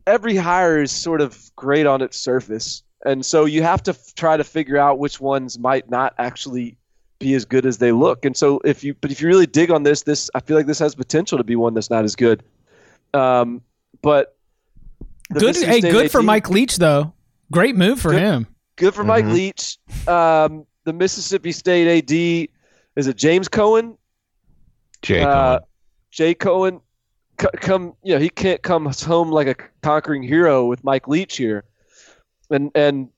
every 0.08 0.36
hire 0.36 0.82
is 0.82 0.92
sort 0.92 1.22
of 1.22 1.40
great 1.56 1.86
on 1.86 2.02
its 2.02 2.18
surface, 2.18 2.84
and 3.06 3.26
so 3.26 3.46
you 3.46 3.62
have 3.64 3.82
to 3.84 3.92
f- 3.92 4.14
try 4.16 4.38
to 4.38 4.44
figure 4.44 4.78
out 4.78 5.00
which 5.00 5.20
ones 5.20 5.58
might 5.60 5.90
not 5.90 6.14
actually 6.18 6.78
be 7.20 7.34
as 7.36 7.46
good 7.46 7.66
as 7.68 7.78
they 7.78 7.92
look. 7.92 8.26
And 8.26 8.36
so 8.36 8.60
if 8.66 8.84
you, 8.84 8.96
but 8.96 9.12
if 9.12 9.22
you 9.22 9.28
really 9.28 9.46
dig 9.46 9.70
on 9.70 9.84
this, 9.84 10.02
this 10.04 10.30
I 10.34 10.40
feel 10.40 10.58
like 10.58 10.66
this 10.66 10.80
has 10.80 10.96
potential 10.96 11.38
to 11.38 11.44
be 11.44 11.56
one 11.56 11.74
that's 11.76 11.90
not 11.92 12.04
as 12.04 12.16
good. 12.16 12.44
Um, 13.14 13.62
but 14.02 14.36
Good, 15.34 15.56
hey, 15.56 15.80
State 15.80 15.92
good 15.92 16.12
for 16.12 16.20
AD 16.20 16.26
Mike 16.26 16.50
Leach 16.50 16.78
though. 16.78 17.14
Great 17.52 17.76
move 17.76 18.00
for 18.02 18.12
Good. 18.12 18.22
him. 18.22 18.48
Good 18.76 18.94
for 18.96 19.04
Mike 19.04 19.26
Mhm. 19.26 19.34
Leach. 19.34 19.78
Um, 20.08 20.66
the 20.84 20.94
Mississippi 20.94 21.52
State 21.52 21.88
AD 21.88 22.50
is 22.96 23.08
it 23.08 23.16
James 23.18 23.48
Cohen? 23.48 23.98
Jay 25.02 25.22
Uh, 25.22 25.28
Cohen. 25.58 25.60
Jay 26.12 26.34
Cohen, 26.34 26.78
c- 26.80 26.82
come 27.38 27.94
you 28.04 28.14
know 28.14 28.20
he 28.20 28.30
can't 28.30 28.62
come 28.62 28.86
home 28.86 29.32
like 29.32 29.48
a 29.48 29.56
conquering 29.82 30.24
hero 30.24 30.66
with 30.66 30.84
Mike 30.84 31.08
Leach 31.08 31.38
here, 31.38 31.64
and 32.50 32.72
and 32.76 33.10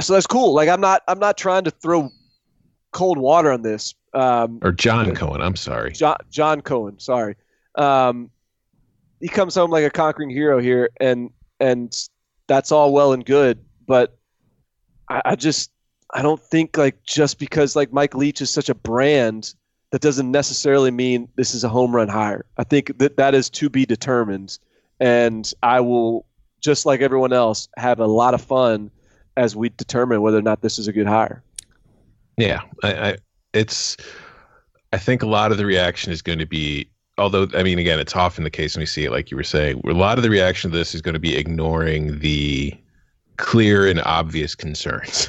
so 0.00 0.12
that's 0.12 0.26
cool. 0.26 0.54
Like 0.54 0.68
I'm 0.68 0.80
not 0.80 1.02
I'm 1.08 1.18
not 1.18 1.36
trying 1.36 1.64
to 1.64 1.70
throw 1.70 2.10
cold 2.92 3.18
water 3.18 3.50
on 3.52 3.62
this. 3.62 3.94
Um, 4.14 4.58
or 4.62 4.72
John 4.72 5.14
Cohen. 5.14 5.40
I'm 5.42 5.56
sorry. 5.56 5.92
John, 5.92 6.16
John 6.30 6.60
Cohen, 6.60 6.98
sorry. 6.98 7.36
Um, 7.74 8.30
he 9.20 9.28
comes 9.28 9.54
home 9.54 9.70
like 9.70 9.84
a 9.84 9.90
conquering 9.90 10.30
hero 10.30 10.60
here, 10.60 10.90
and 11.00 11.30
and 11.60 11.94
that's 12.46 12.72
all 12.72 12.92
well 12.92 13.12
and 13.12 13.24
good, 13.24 13.58
but 13.86 14.18
I, 15.08 15.22
I 15.24 15.36
just 15.36 15.70
I 16.14 16.22
don't 16.22 16.40
think 16.40 16.76
like 16.76 17.02
just 17.04 17.38
because 17.38 17.76
like 17.76 17.92
Mike 17.92 18.14
Leach 18.14 18.40
is 18.40 18.50
such 18.50 18.68
a 18.68 18.74
brand 18.74 19.54
that 19.90 20.00
doesn't 20.00 20.30
necessarily 20.30 20.90
mean 20.90 21.28
this 21.36 21.54
is 21.54 21.64
a 21.64 21.68
home 21.68 21.94
run 21.94 22.08
hire. 22.08 22.44
I 22.58 22.64
think 22.64 22.98
that 22.98 23.16
that 23.16 23.34
is 23.34 23.48
to 23.50 23.68
be 23.68 23.86
determined, 23.86 24.58
and 25.00 25.50
I 25.62 25.80
will 25.80 26.26
just 26.60 26.86
like 26.86 27.00
everyone 27.00 27.32
else 27.32 27.68
have 27.76 28.00
a 28.00 28.06
lot 28.06 28.34
of 28.34 28.42
fun 28.42 28.90
as 29.36 29.54
we 29.54 29.68
determine 29.70 30.20
whether 30.20 30.38
or 30.38 30.42
not 30.42 30.60
this 30.60 30.78
is 30.78 30.88
a 30.88 30.92
good 30.92 31.06
hire. 31.06 31.42
Yeah, 32.36 32.60
I, 32.82 33.10
I 33.10 33.16
it's 33.52 33.96
I 34.92 34.98
think 34.98 35.22
a 35.22 35.26
lot 35.26 35.52
of 35.52 35.58
the 35.58 35.66
reaction 35.66 36.12
is 36.12 36.22
going 36.22 36.38
to 36.38 36.46
be 36.46 36.88
although 37.16 37.48
I 37.54 37.62
mean 37.62 37.78
again 37.78 37.98
it's 37.98 38.14
often 38.14 38.44
the 38.44 38.50
case 38.50 38.76
when 38.76 38.82
we 38.82 38.86
see 38.86 39.04
it 39.04 39.10
like 39.10 39.30
you 39.30 39.36
were 39.36 39.44
saying 39.44 39.80
a 39.84 39.92
lot 39.92 40.18
of 40.18 40.22
the 40.22 40.30
reaction 40.30 40.70
to 40.70 40.76
this 40.76 40.94
is 40.94 41.02
going 41.02 41.14
to 41.14 41.20
be 41.20 41.36
ignoring 41.36 42.18
the 42.20 42.72
clear 43.36 43.88
and 43.88 44.00
obvious 44.02 44.54
concerns 44.54 45.28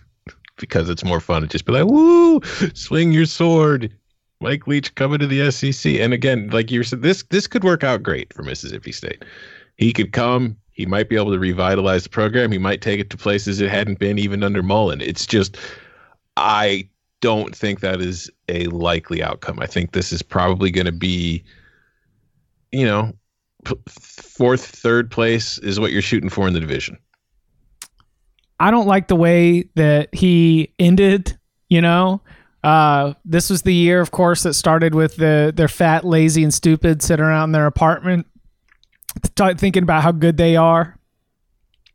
because 0.58 0.88
it's 0.88 1.04
more 1.04 1.20
fun 1.20 1.42
to 1.42 1.48
just 1.48 1.64
be 1.64 1.72
like 1.72 1.86
woo 1.86 2.40
swing 2.74 3.12
your 3.12 3.26
sword 3.26 3.94
Mike 4.40 4.66
Leach 4.66 4.94
coming 4.94 5.18
to 5.18 5.26
the 5.26 5.50
SEC 5.50 5.94
and 5.94 6.12
again 6.12 6.48
like 6.50 6.70
you 6.70 6.82
said 6.82 7.02
this 7.02 7.22
this 7.24 7.46
could 7.46 7.64
work 7.64 7.84
out 7.84 8.02
great 8.02 8.32
for 8.32 8.42
Mississippi 8.42 8.92
State 8.92 9.24
he 9.80 9.94
could 9.94 10.12
come. 10.12 10.58
He 10.72 10.84
might 10.84 11.08
be 11.08 11.16
able 11.16 11.32
to 11.32 11.38
revitalize 11.38 12.04
the 12.04 12.10
program. 12.10 12.52
He 12.52 12.58
might 12.58 12.82
take 12.82 13.00
it 13.00 13.08
to 13.10 13.16
places 13.16 13.60
it 13.60 13.70
hadn't 13.70 13.98
been 13.98 14.18
even 14.18 14.44
under 14.44 14.62
Mullen. 14.62 15.00
It's 15.00 15.26
just, 15.26 15.56
I 16.36 16.86
don't 17.20 17.56
think 17.56 17.80
that 17.80 18.02
is 18.02 18.30
a 18.50 18.66
likely 18.66 19.22
outcome. 19.22 19.58
I 19.58 19.66
think 19.66 19.92
this 19.92 20.12
is 20.12 20.20
probably 20.20 20.70
going 20.70 20.84
to 20.84 20.92
be, 20.92 21.42
you 22.72 22.84
know, 22.84 23.14
fourth, 23.88 24.66
third 24.66 25.10
place 25.10 25.56
is 25.58 25.80
what 25.80 25.92
you're 25.92 26.02
shooting 26.02 26.30
for 26.30 26.46
in 26.46 26.52
the 26.52 26.60
division. 26.60 26.98
I 28.60 28.70
don't 28.70 28.86
like 28.86 29.08
the 29.08 29.16
way 29.16 29.64
that 29.76 30.14
he 30.14 30.74
ended, 30.78 31.38
you 31.70 31.80
know. 31.80 32.20
Uh, 32.62 33.14
this 33.24 33.48
was 33.48 33.62
the 33.62 33.74
year, 33.74 34.00
of 34.00 34.10
course, 34.10 34.42
that 34.42 34.54
started 34.54 34.94
with 34.94 35.16
the 35.16 35.52
they're 35.54 35.68
fat, 35.68 36.04
lazy, 36.04 36.42
and 36.42 36.52
stupid 36.52 37.02
sitting 37.02 37.24
around 37.24 37.50
in 37.50 37.52
their 37.52 37.66
apartment 37.66 38.26
t- 39.34 39.54
thinking 39.54 39.82
about 39.82 40.02
how 40.02 40.12
good 40.12 40.36
they 40.36 40.56
are. 40.56 40.98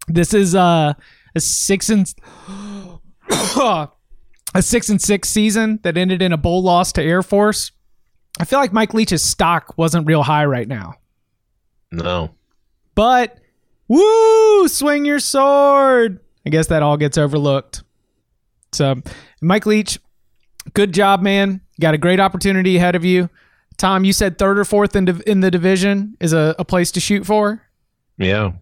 This 0.08 0.34
is 0.34 0.56
uh, 0.56 0.94
a 1.36 1.40
six 1.40 1.90
and 1.90 2.12
a 3.30 3.90
six 4.62 4.90
and 4.90 5.02
six 5.02 5.30
season 5.30 5.80
that 5.84 5.98
ended 5.98 6.22
in 6.22 6.34
a 6.34 6.38
bowl 6.38 6.64
loss 6.64 6.92
to 6.94 7.04
Air 7.04 7.24
Force. 7.24 7.72
I 8.40 8.46
feel 8.46 8.60
like 8.60 8.74
Mike 8.74 8.94
Leach's 8.94 9.24
stock 9.24 9.78
wasn't 9.78 10.08
real 10.08 10.24
high 10.24 10.46
right 10.46 10.68
now. 10.68 10.96
No. 11.92 12.32
But 12.94 13.38
woo, 13.88 14.68
swing 14.68 15.06
your 15.06 15.20
sword. 15.20 16.20
I 16.46 16.50
guess 16.50 16.68
that 16.68 16.84
all 16.84 16.98
gets 16.98 17.18
overlooked. 17.18 17.84
So, 18.74 19.02
Mike 19.42 19.66
Leach, 19.66 20.00
good 20.74 20.94
job, 20.94 21.22
man. 21.22 21.62
You 21.78 21.82
got 21.82 21.94
a 21.94 21.98
great 21.98 22.20
opportunity 22.20 22.78
ahead 22.78 22.96
of 22.96 23.06
you. 23.06 23.30
Tom, 23.78 24.06
you 24.06 24.14
said 24.14 24.38
third 24.38 24.58
or 24.58 24.66
fourth 24.66 24.96
in, 24.96 25.06
div- 25.06 25.24
in 25.28 25.42
the 25.42 25.52
division 25.52 26.16
is 26.20 26.34
a, 26.34 26.56
a 26.58 26.66
place 26.66 26.92
to 26.92 27.00
shoot 27.00 27.26
for. 27.26 27.62
Yeah. 28.18 28.54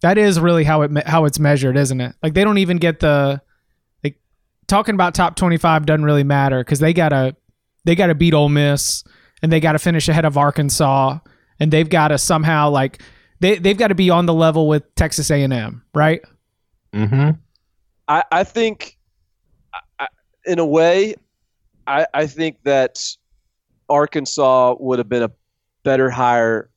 That 0.00 0.16
is 0.16 0.38
really 0.38 0.62
how 0.62 0.82
it 0.82 0.92
me- 0.92 1.02
how 1.04 1.24
it's 1.24 1.40
measured, 1.40 1.76
isn't 1.76 2.00
it? 2.00 2.14
Like 2.22 2.34
they 2.34 2.44
don't 2.44 2.58
even 2.58 2.76
get 2.76 3.00
the 3.00 3.42
like 4.04 4.20
talking 4.68 4.94
about 4.94 5.14
top 5.14 5.34
twenty 5.34 5.56
five 5.56 5.86
doesn't 5.86 6.04
really 6.04 6.22
matter 6.22 6.60
because 6.60 6.78
they 6.78 6.92
gotta 6.92 7.34
they 7.84 7.96
gotta 7.96 8.14
beat 8.14 8.32
Ole 8.32 8.48
Miss 8.48 9.02
and 9.42 9.50
they 9.50 9.58
gotta 9.58 9.80
finish 9.80 10.08
ahead 10.08 10.24
of 10.24 10.38
Arkansas 10.38 11.18
and 11.60 11.72
they've 11.72 11.88
got 11.88 12.08
to 12.08 12.18
somehow 12.18 12.70
like 12.70 13.02
they 13.40 13.56
they've 13.58 13.76
got 13.76 13.88
to 13.88 13.94
be 13.94 14.10
on 14.10 14.26
the 14.26 14.34
level 14.34 14.68
with 14.68 14.94
Texas 14.94 15.30
A 15.30 15.42
and 15.42 15.52
M, 15.52 15.82
right? 15.94 16.20
Mm-hmm. 16.92 17.30
I, 18.08 18.24
I 18.32 18.44
think, 18.44 18.96
I, 18.96 18.97
in 20.48 20.58
a 20.58 20.66
way, 20.66 21.14
I, 21.86 22.06
I 22.14 22.26
think 22.26 22.62
that 22.64 23.16
Arkansas 23.88 24.76
would 24.80 24.98
have 24.98 25.08
been 25.08 25.22
a 25.22 25.30
better 25.84 26.10
hire. 26.10 26.70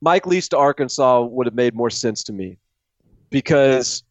Mike 0.00 0.26
Leach 0.26 0.48
to 0.50 0.58
Arkansas 0.58 1.22
would 1.22 1.46
have 1.46 1.54
made 1.54 1.74
more 1.74 1.90
sense 1.90 2.22
to 2.24 2.32
me 2.32 2.58
because 3.30 4.02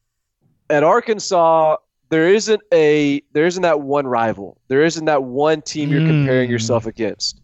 at 0.69 0.83
Arkansas 0.83 1.77
there 2.09 2.33
isn't 2.33 2.61
a 2.73 3.21
there 3.33 3.45
isn't 3.45 3.63
that 3.63 3.81
one 3.81 4.07
rival. 4.07 4.57
There 4.67 4.83
isn't 4.83 5.05
that 5.05 5.23
one 5.23 5.61
team 5.61 5.91
you're 5.91 6.05
comparing 6.07 6.49
Mm. 6.49 6.51
yourself 6.51 6.85
against, 6.85 7.41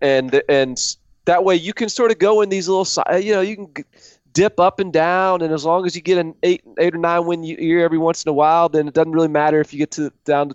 and 0.00 0.42
and 0.48 0.78
that 1.24 1.44
way 1.44 1.54
you 1.56 1.72
can 1.72 1.88
sort 1.88 2.10
of 2.10 2.18
go 2.18 2.40
in 2.42 2.48
these 2.48 2.68
little 2.68 2.86
you 3.18 3.32
know 3.32 3.40
you 3.40 3.56
can 3.56 3.84
dip 4.32 4.58
up 4.58 4.80
and 4.80 4.92
down, 4.92 5.42
and 5.42 5.52
as 5.52 5.64
long 5.64 5.86
as 5.86 5.94
you 5.94 6.02
get 6.02 6.18
an 6.18 6.34
eight 6.42 6.62
eight 6.78 6.94
or 6.94 6.98
nine 6.98 7.26
win 7.26 7.42
year 7.44 7.84
every 7.84 7.98
once 7.98 8.24
in 8.24 8.30
a 8.30 8.32
while, 8.32 8.68
then 8.68 8.88
it 8.88 8.94
doesn't 8.94 9.12
really 9.12 9.28
matter 9.28 9.60
if 9.60 9.72
you 9.72 9.78
get 9.78 9.90
to 9.92 10.12
down 10.24 10.52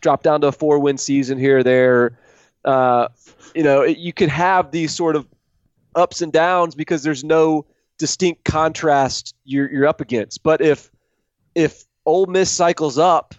drop 0.00 0.22
down 0.22 0.40
to 0.40 0.48
a 0.48 0.52
four 0.52 0.78
win 0.78 0.98
season 0.98 1.38
here 1.38 1.58
or 1.58 1.62
there. 1.62 2.18
Uh, 2.64 3.08
you 3.54 3.62
know, 3.62 3.82
it, 3.82 3.98
you 3.98 4.12
can 4.12 4.28
have 4.28 4.70
these 4.70 4.94
sort 4.94 5.16
of 5.16 5.26
ups 5.94 6.20
and 6.20 6.32
downs 6.32 6.74
because 6.74 7.02
there's 7.02 7.24
no 7.24 7.64
distinct 7.98 8.44
contrast 8.44 9.34
you're 9.44 9.70
you're 9.70 9.86
up 9.86 10.00
against. 10.00 10.42
But 10.42 10.60
if 10.60 10.90
if 11.54 11.84
Ole 12.04 12.26
Miss 12.26 12.50
cycles 12.50 12.98
up 12.98 13.34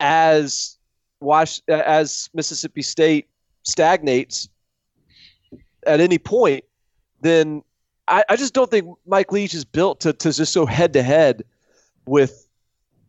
as 0.00 0.78
Wash 1.20 1.60
as 1.68 2.28
Mississippi 2.34 2.82
State 2.82 3.28
stagnates 3.62 4.48
at 5.86 6.00
any 6.00 6.18
point, 6.18 6.64
then 7.20 7.62
I, 8.12 8.24
I 8.28 8.36
just 8.36 8.52
don't 8.52 8.70
think 8.70 8.86
Mike 9.06 9.32
Leach 9.32 9.54
is 9.54 9.64
built 9.64 10.00
to, 10.00 10.12
to 10.12 10.32
just 10.32 10.52
so 10.52 10.66
head 10.66 10.92
to 10.92 11.02
head 11.02 11.44
with 12.06 12.46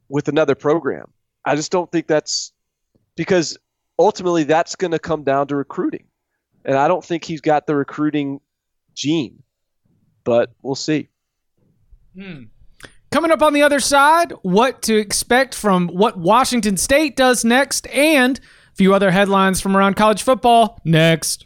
with 0.08 0.30
another 0.30 0.56
program. 0.56 1.12
I 1.46 1.56
just 1.56 1.72
don't 1.72 1.92
think 1.92 2.08
that's 2.08 2.54
because 3.18 3.58
ultimately 4.00 4.46
that's 4.46 4.76
going 4.76 4.92
to 4.92 5.00
come 5.00 5.24
down 5.24 5.48
to 5.48 5.58
recruiting, 5.58 6.06
and 6.64 6.78
I 6.78 6.88
don't 6.88 7.04
think 7.04 7.26
he's 7.26 7.42
got 7.42 7.68
the 7.68 7.76
recruiting 7.76 8.40
gene. 8.96 9.44
But 10.24 10.54
we'll 10.62 10.76
see. 10.76 11.10
Hmm. 12.18 12.44
Coming 13.12 13.32
up 13.32 13.42
on 13.42 13.54
the 13.54 13.62
other 13.62 13.82
side, 13.82 14.32
what 14.42 14.82
to 14.84 14.96
expect 14.96 15.54
from 15.54 15.90
what 15.90 16.18
Washington 16.18 16.78
State 16.78 17.18
does 17.18 17.44
next, 17.44 17.88
and 17.88 18.40
a 18.40 18.76
few 18.76 18.94
other 18.94 19.12
headlines 19.12 19.60
from 19.60 19.76
around 19.76 19.96
college 19.96 20.24
football 20.24 20.80
next. 20.86 21.46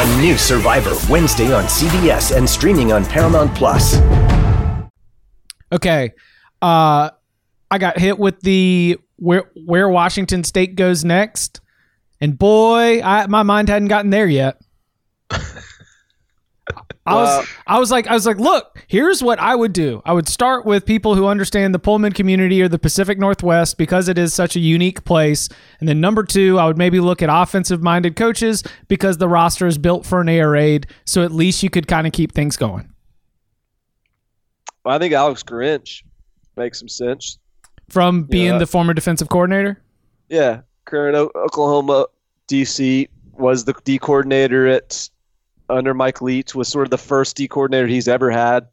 A 0.00 0.20
new 0.20 0.38
Survivor 0.38 0.94
Wednesday 1.10 1.52
on 1.52 1.64
CBS 1.64 2.36
and 2.36 2.48
streaming 2.48 2.92
on 2.92 3.04
Paramount 3.04 3.52
Plus. 3.56 3.96
Okay. 5.72 6.12
Uh 6.62 7.10
I 7.68 7.78
got 7.78 7.98
hit 7.98 8.16
with 8.16 8.40
the 8.42 8.98
where 9.16 9.50
where 9.66 9.88
Washington 9.88 10.44
State 10.44 10.76
goes 10.76 11.04
next. 11.04 11.60
And 12.20 12.38
boy, 12.38 13.02
I 13.02 13.26
my 13.26 13.42
mind 13.42 13.68
hadn't 13.68 13.88
gotten 13.88 14.10
there 14.12 14.28
yet. 14.28 14.60
I 17.08 17.14
Well- 17.14 17.38
was 17.38 17.48
I 17.66 17.78
was 17.78 17.90
like 17.90 18.06
I 18.06 18.12
was 18.14 18.26
like, 18.26 18.38
look, 18.38 18.78
here's 18.86 19.22
what 19.22 19.38
I 19.38 19.54
would 19.54 19.72
do. 19.72 20.02
I 20.04 20.12
would 20.12 20.28
start 20.28 20.66
with 20.66 20.84
people 20.86 21.14
who 21.14 21.26
understand 21.26 21.74
the 21.74 21.78
Pullman 21.78 22.12
community 22.12 22.60
or 22.62 22.68
the 22.68 22.78
Pacific 22.78 23.18
Northwest 23.18 23.78
because 23.78 24.08
it 24.08 24.18
is 24.18 24.34
such 24.34 24.56
a 24.56 24.60
unique 24.60 25.04
place. 25.04 25.48
And 25.80 25.88
then 25.88 26.00
number 26.00 26.22
two, 26.24 26.58
I 26.58 26.66
would 26.66 26.78
maybe 26.78 27.00
look 27.00 27.22
at 27.22 27.28
offensive 27.32 27.82
minded 27.82 28.16
coaches 28.16 28.62
because 28.88 29.18
the 29.18 29.28
roster 29.28 29.66
is 29.66 29.78
built 29.78 30.04
for 30.06 30.20
an 30.20 30.28
air 30.28 30.50
raid. 30.50 30.86
So 31.04 31.22
at 31.24 31.32
least 31.32 31.62
you 31.62 31.70
could 31.70 31.88
kind 31.88 32.06
of 32.06 32.12
keep 32.12 32.32
things 32.32 32.56
going. 32.56 32.88
Well, 34.84 34.94
I 34.94 34.98
think 34.98 35.12
Alex 35.14 35.42
Grinch 35.42 36.02
makes 36.56 36.78
some 36.78 36.88
sense. 36.88 37.38
From 37.88 38.24
being 38.24 38.52
Yeah. 38.52 38.58
the 38.58 38.66
former 38.66 38.92
defensive 38.94 39.28
coordinator. 39.28 39.80
Yeah, 40.28 40.60
current 40.84 41.16
o- 41.16 41.30
Oklahoma 41.34 42.06
DC 42.48 43.08
was 43.32 43.64
the 43.64 43.74
D 43.84 43.98
coordinator 43.98 44.66
at 44.66 45.08
under 45.68 45.94
Mike 45.94 46.22
Leach. 46.22 46.54
Was 46.54 46.68
sort 46.68 46.86
of 46.86 46.90
the 46.90 46.98
first 46.98 47.36
D 47.36 47.48
coordinator 47.48 47.86
he's 47.86 48.08
ever 48.08 48.30
had. 48.30 48.68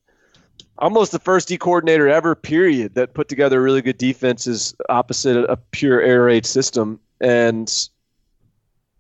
Almost 0.78 1.12
the 1.12 1.20
first 1.20 1.48
D 1.48 1.58
coordinator 1.58 2.08
ever. 2.08 2.36
Period. 2.36 2.96
That 2.96 3.14
put 3.14 3.28
together 3.28 3.62
really 3.62 3.82
good 3.82 3.98
defenses 3.98 4.76
opposite 4.90 5.38
a, 5.38 5.58
pure 5.58 6.02
air 6.02 6.24
raid 6.26 6.46
system. 6.46 7.00
And 7.22 7.72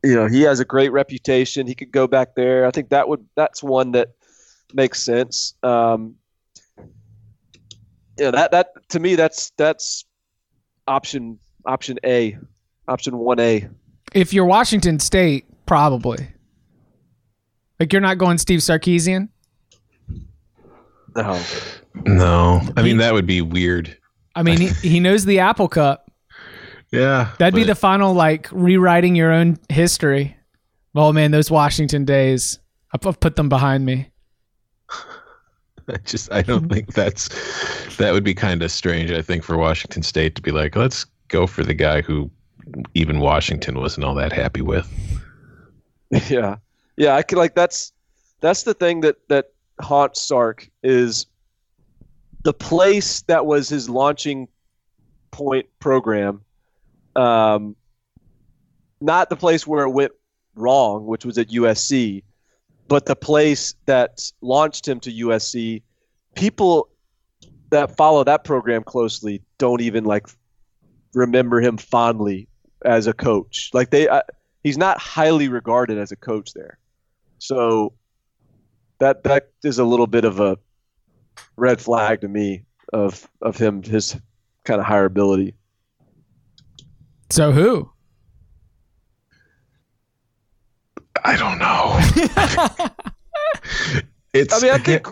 you 0.03 0.13
know 0.13 0.27
he 0.27 0.41
has 0.41 0.59
a 0.59 0.65
great 0.65 0.91
reputation. 0.91 1.67
He 1.67 1.75
could 1.75 1.91
go 1.91 2.07
back 2.07 2.35
there. 2.35 2.65
I 2.65 2.71
think 2.71 2.89
that 2.89 3.09
would 3.09 3.25
that's 3.35 3.63
one 3.63 3.91
that 3.91 4.09
makes 4.73 5.01
sense. 5.01 5.55
Um, 5.63 6.15
yeah, 8.17 8.31
that 8.31 8.51
that 8.51 8.89
to 8.89 8.99
me 8.99 9.15
that's 9.15 9.51
that's 9.57 10.05
option 10.87 11.39
option 11.65 11.97
A, 12.05 12.37
option 12.87 13.17
one 13.17 13.39
A. 13.39 13.67
If 14.13 14.33
you're 14.33 14.45
Washington 14.45 14.99
State, 14.99 15.45
probably. 15.65 16.27
Like 17.79 17.91
you're 17.91 18.01
not 18.01 18.17
going 18.17 18.37
Steve 18.37 18.59
Sarkisian. 18.59 19.29
No. 21.15 21.41
No, 22.05 22.61
I 22.75 22.81
mean 22.81 22.97
that 22.97 23.13
would 23.13 23.25
be 23.25 23.41
weird. 23.41 23.95
I 24.35 24.43
mean, 24.43 24.59
he, 24.59 24.67
he 24.67 24.99
knows 24.99 25.23
the 25.23 25.39
Apple 25.39 25.69
Cup. 25.69 26.11
Yeah, 26.91 27.31
That'd 27.39 27.55
be 27.55 27.63
the 27.63 27.75
final 27.75 28.13
like 28.13 28.47
rewriting 28.51 29.15
your 29.15 29.31
own 29.31 29.57
history. 29.69 30.35
Oh 30.93 31.11
man, 31.13 31.31
those 31.31 31.49
Washington 31.49 32.05
days. 32.05 32.59
I've 32.93 33.05
I've 33.05 33.19
put 33.19 33.35
them 33.37 33.49
behind 33.49 33.85
me. 33.85 34.09
I 35.87 35.97
just 36.03 36.31
I 36.31 36.41
don't 36.41 36.71
think 36.71 36.93
that's 36.93 37.29
that 37.97 38.11
would 38.13 38.23
be 38.23 38.33
kind 38.33 38.61
of 38.61 38.71
strange. 38.71 39.11
I 39.11 39.21
think 39.21 39.43
for 39.43 39.57
Washington 39.57 40.03
State 40.03 40.35
to 40.35 40.41
be 40.41 40.51
like, 40.51 40.75
let's 40.75 41.05
go 41.29 41.47
for 41.47 41.63
the 41.63 41.73
guy 41.73 42.01
who 42.01 42.29
even 42.93 43.19
Washington 43.19 43.79
wasn't 43.79 44.05
all 44.05 44.15
that 44.15 44.31
happy 44.31 44.61
with. 44.61 44.91
Yeah, 46.29 46.57
yeah. 46.97 47.15
I 47.15 47.21
could 47.21 47.37
like 47.37 47.55
that's 47.55 47.93
that's 48.41 48.63
the 48.63 48.73
thing 48.73 49.01
that 49.01 49.17
that 49.29 49.51
haunts 49.79 50.21
Sark 50.21 50.69
is 50.83 51.25
the 52.43 52.53
place 52.53 53.21
that 53.23 53.45
was 53.45 53.69
his 53.69 53.89
launching 53.89 54.47
point 55.31 55.67
program. 55.79 56.41
Um, 57.15 57.75
not 59.01 59.29
the 59.29 59.35
place 59.35 59.65
where 59.65 59.85
it 59.85 59.89
went 59.89 60.11
wrong, 60.55 61.05
which 61.05 61.25
was 61.25 61.37
at 61.37 61.49
USC, 61.49 62.23
but 62.87 63.05
the 63.05 63.15
place 63.15 63.75
that 63.85 64.31
launched 64.41 64.87
him 64.87 64.99
to 65.01 65.11
USC. 65.11 65.81
People 66.35 66.89
that 67.69 67.95
follow 67.95 68.23
that 68.23 68.43
program 68.43 68.83
closely 68.83 69.41
don't 69.57 69.81
even 69.81 70.05
like 70.05 70.27
remember 71.13 71.61
him 71.61 71.77
fondly 71.77 72.47
as 72.83 73.07
a 73.07 73.13
coach. 73.13 73.71
Like 73.73 73.89
they, 73.89 74.07
I, 74.07 74.21
he's 74.63 74.77
not 74.77 74.99
highly 74.99 75.47
regarded 75.47 75.97
as 75.97 76.11
a 76.11 76.15
coach 76.15 76.53
there. 76.53 76.77
So 77.45 77.93
that 78.97 79.23
that 79.23 79.51
is 79.63 79.77
a 79.77 79.83
little 79.83 80.07
bit 80.07 80.25
of 80.25 80.39
a 80.39 80.57
red 81.57 81.79
flag 81.79 82.21
to 82.21 82.27
me 82.27 82.65
of 82.91 83.29
of 83.41 83.57
him 83.57 83.83
his 83.83 84.17
kind 84.63 84.79
of 84.79 84.87
higher 84.87 85.05
ability. 85.05 85.53
So 87.29 87.51
who? 87.51 87.91
I 91.23 91.37
don't 91.37 91.59
know. 91.59 91.99
it's 94.33 94.53
I 94.53 94.65
mean, 94.65 94.71
I 94.71 94.77
think 94.79 95.07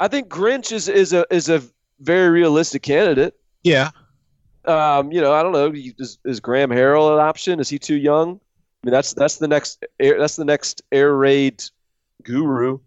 I 0.00 0.08
think 0.08 0.28
Grinch 0.28 0.72
is 0.72 0.88
is 0.88 1.12
a 1.12 1.26
is 1.30 1.50
a 1.50 1.62
very 2.00 2.30
realistic 2.30 2.82
candidate. 2.82 3.34
yeah. 3.62 3.90
Um, 4.64 5.12
you 5.12 5.20
know, 5.20 5.32
I 5.32 5.44
don't 5.44 5.52
know. 5.52 5.70
Is, 5.72 6.18
is 6.24 6.40
Graham 6.40 6.70
Harrell 6.70 7.14
an 7.14 7.20
option? 7.20 7.60
Is 7.60 7.68
he 7.68 7.78
too 7.78 7.94
young? 7.94 8.40
I 8.86 8.88
mean, 8.88 8.92
that's 8.92 9.14
that's 9.14 9.38
the 9.38 9.48
next 9.48 9.84
air, 9.98 10.16
that's 10.16 10.36
the 10.36 10.44
next 10.44 10.80
air 10.92 11.16
raid 11.16 11.60
guru. 12.22 12.78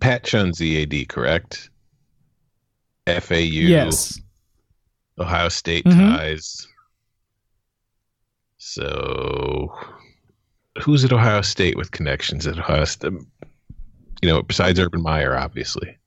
Pat 0.00 0.24
Chun's 0.24 0.62
EAD, 0.62 1.06
correct? 1.10 1.68
FAU, 3.06 3.34
Yes. 3.44 4.18
Ohio 5.18 5.50
State 5.50 5.84
Mhm. 5.84 6.16
ties. 6.16 6.66
So, 8.56 9.70
who's 10.82 11.04
at 11.04 11.12
Ohio 11.12 11.42
State 11.42 11.76
with 11.76 11.90
connections 11.90 12.46
at 12.46 12.58
Ohio 12.58 12.84
State? 12.86 13.12
You 14.22 14.28
know, 14.30 14.42
besides 14.42 14.80
Urban 14.80 15.02
Meyer, 15.02 15.36
obviously. 15.36 15.98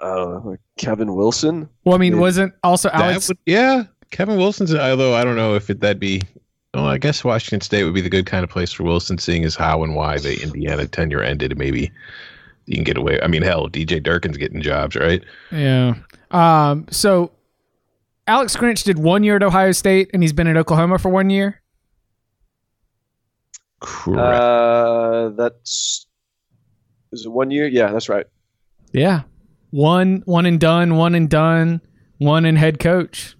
Uh, 0.00 0.40
Kevin 0.78 1.14
Wilson. 1.14 1.68
Well, 1.84 1.94
I 1.94 1.98
mean, 1.98 2.14
Yeah. 2.14 2.20
wasn't 2.20 2.54
also 2.64 2.88
Alex? 2.90 3.28
would- 3.28 3.38
yeah, 3.46 3.84
Kevin 4.10 4.36
Wilson's. 4.36 4.74
Although 4.74 5.14
I 5.14 5.22
don't 5.22 5.36
know 5.36 5.54
if 5.54 5.70
it, 5.70 5.78
that'd 5.80 6.00
be. 6.00 6.22
Oh, 6.74 6.84
I 6.84 6.98
guess 6.98 7.24
Washington 7.24 7.60
State 7.62 7.84
would 7.84 7.94
be 7.94 8.00
the 8.00 8.10
good 8.10 8.26
kind 8.26 8.44
of 8.44 8.50
place 8.50 8.72
for 8.72 8.82
Wilson, 8.82 9.18
seeing 9.18 9.44
as 9.44 9.56
how 9.56 9.82
and 9.82 9.94
why 9.94 10.18
the 10.18 10.42
Indiana 10.42 10.86
tenure 10.86 11.22
ended. 11.22 11.56
Maybe 11.56 11.90
you 12.66 12.74
can 12.74 12.84
get 12.84 12.98
away. 12.98 13.18
I 13.22 13.26
mean, 13.26 13.42
hell, 13.42 13.68
DJ 13.68 14.02
Durkin's 14.02 14.36
getting 14.36 14.60
jobs, 14.60 14.94
right? 14.96 15.22
yeah. 15.50 15.94
Um. 16.30 16.86
So, 16.90 17.32
Alex 18.26 18.54
Grinch 18.54 18.84
did 18.84 18.98
one 18.98 19.24
year 19.24 19.36
at 19.36 19.42
Ohio 19.42 19.72
State, 19.72 20.10
and 20.12 20.22
he's 20.22 20.34
been 20.34 20.46
at 20.46 20.56
Oklahoma 20.58 20.98
for 20.98 21.08
one 21.08 21.30
year. 21.30 21.62
Correct. 23.80 24.42
Uh, 24.42 25.28
that's 25.30 26.06
is 27.12 27.24
it 27.24 27.30
one 27.30 27.50
year? 27.50 27.66
Yeah, 27.66 27.92
that's 27.92 28.08
right. 28.08 28.26
Yeah. 28.92 29.22
One 29.70 30.22
one 30.26 30.46
and 30.46 30.58
done, 30.60 30.96
one 30.96 31.14
and 31.14 31.28
done, 31.28 31.80
one 32.18 32.44
and 32.44 32.58
head 32.58 32.78
coach. 32.78 33.36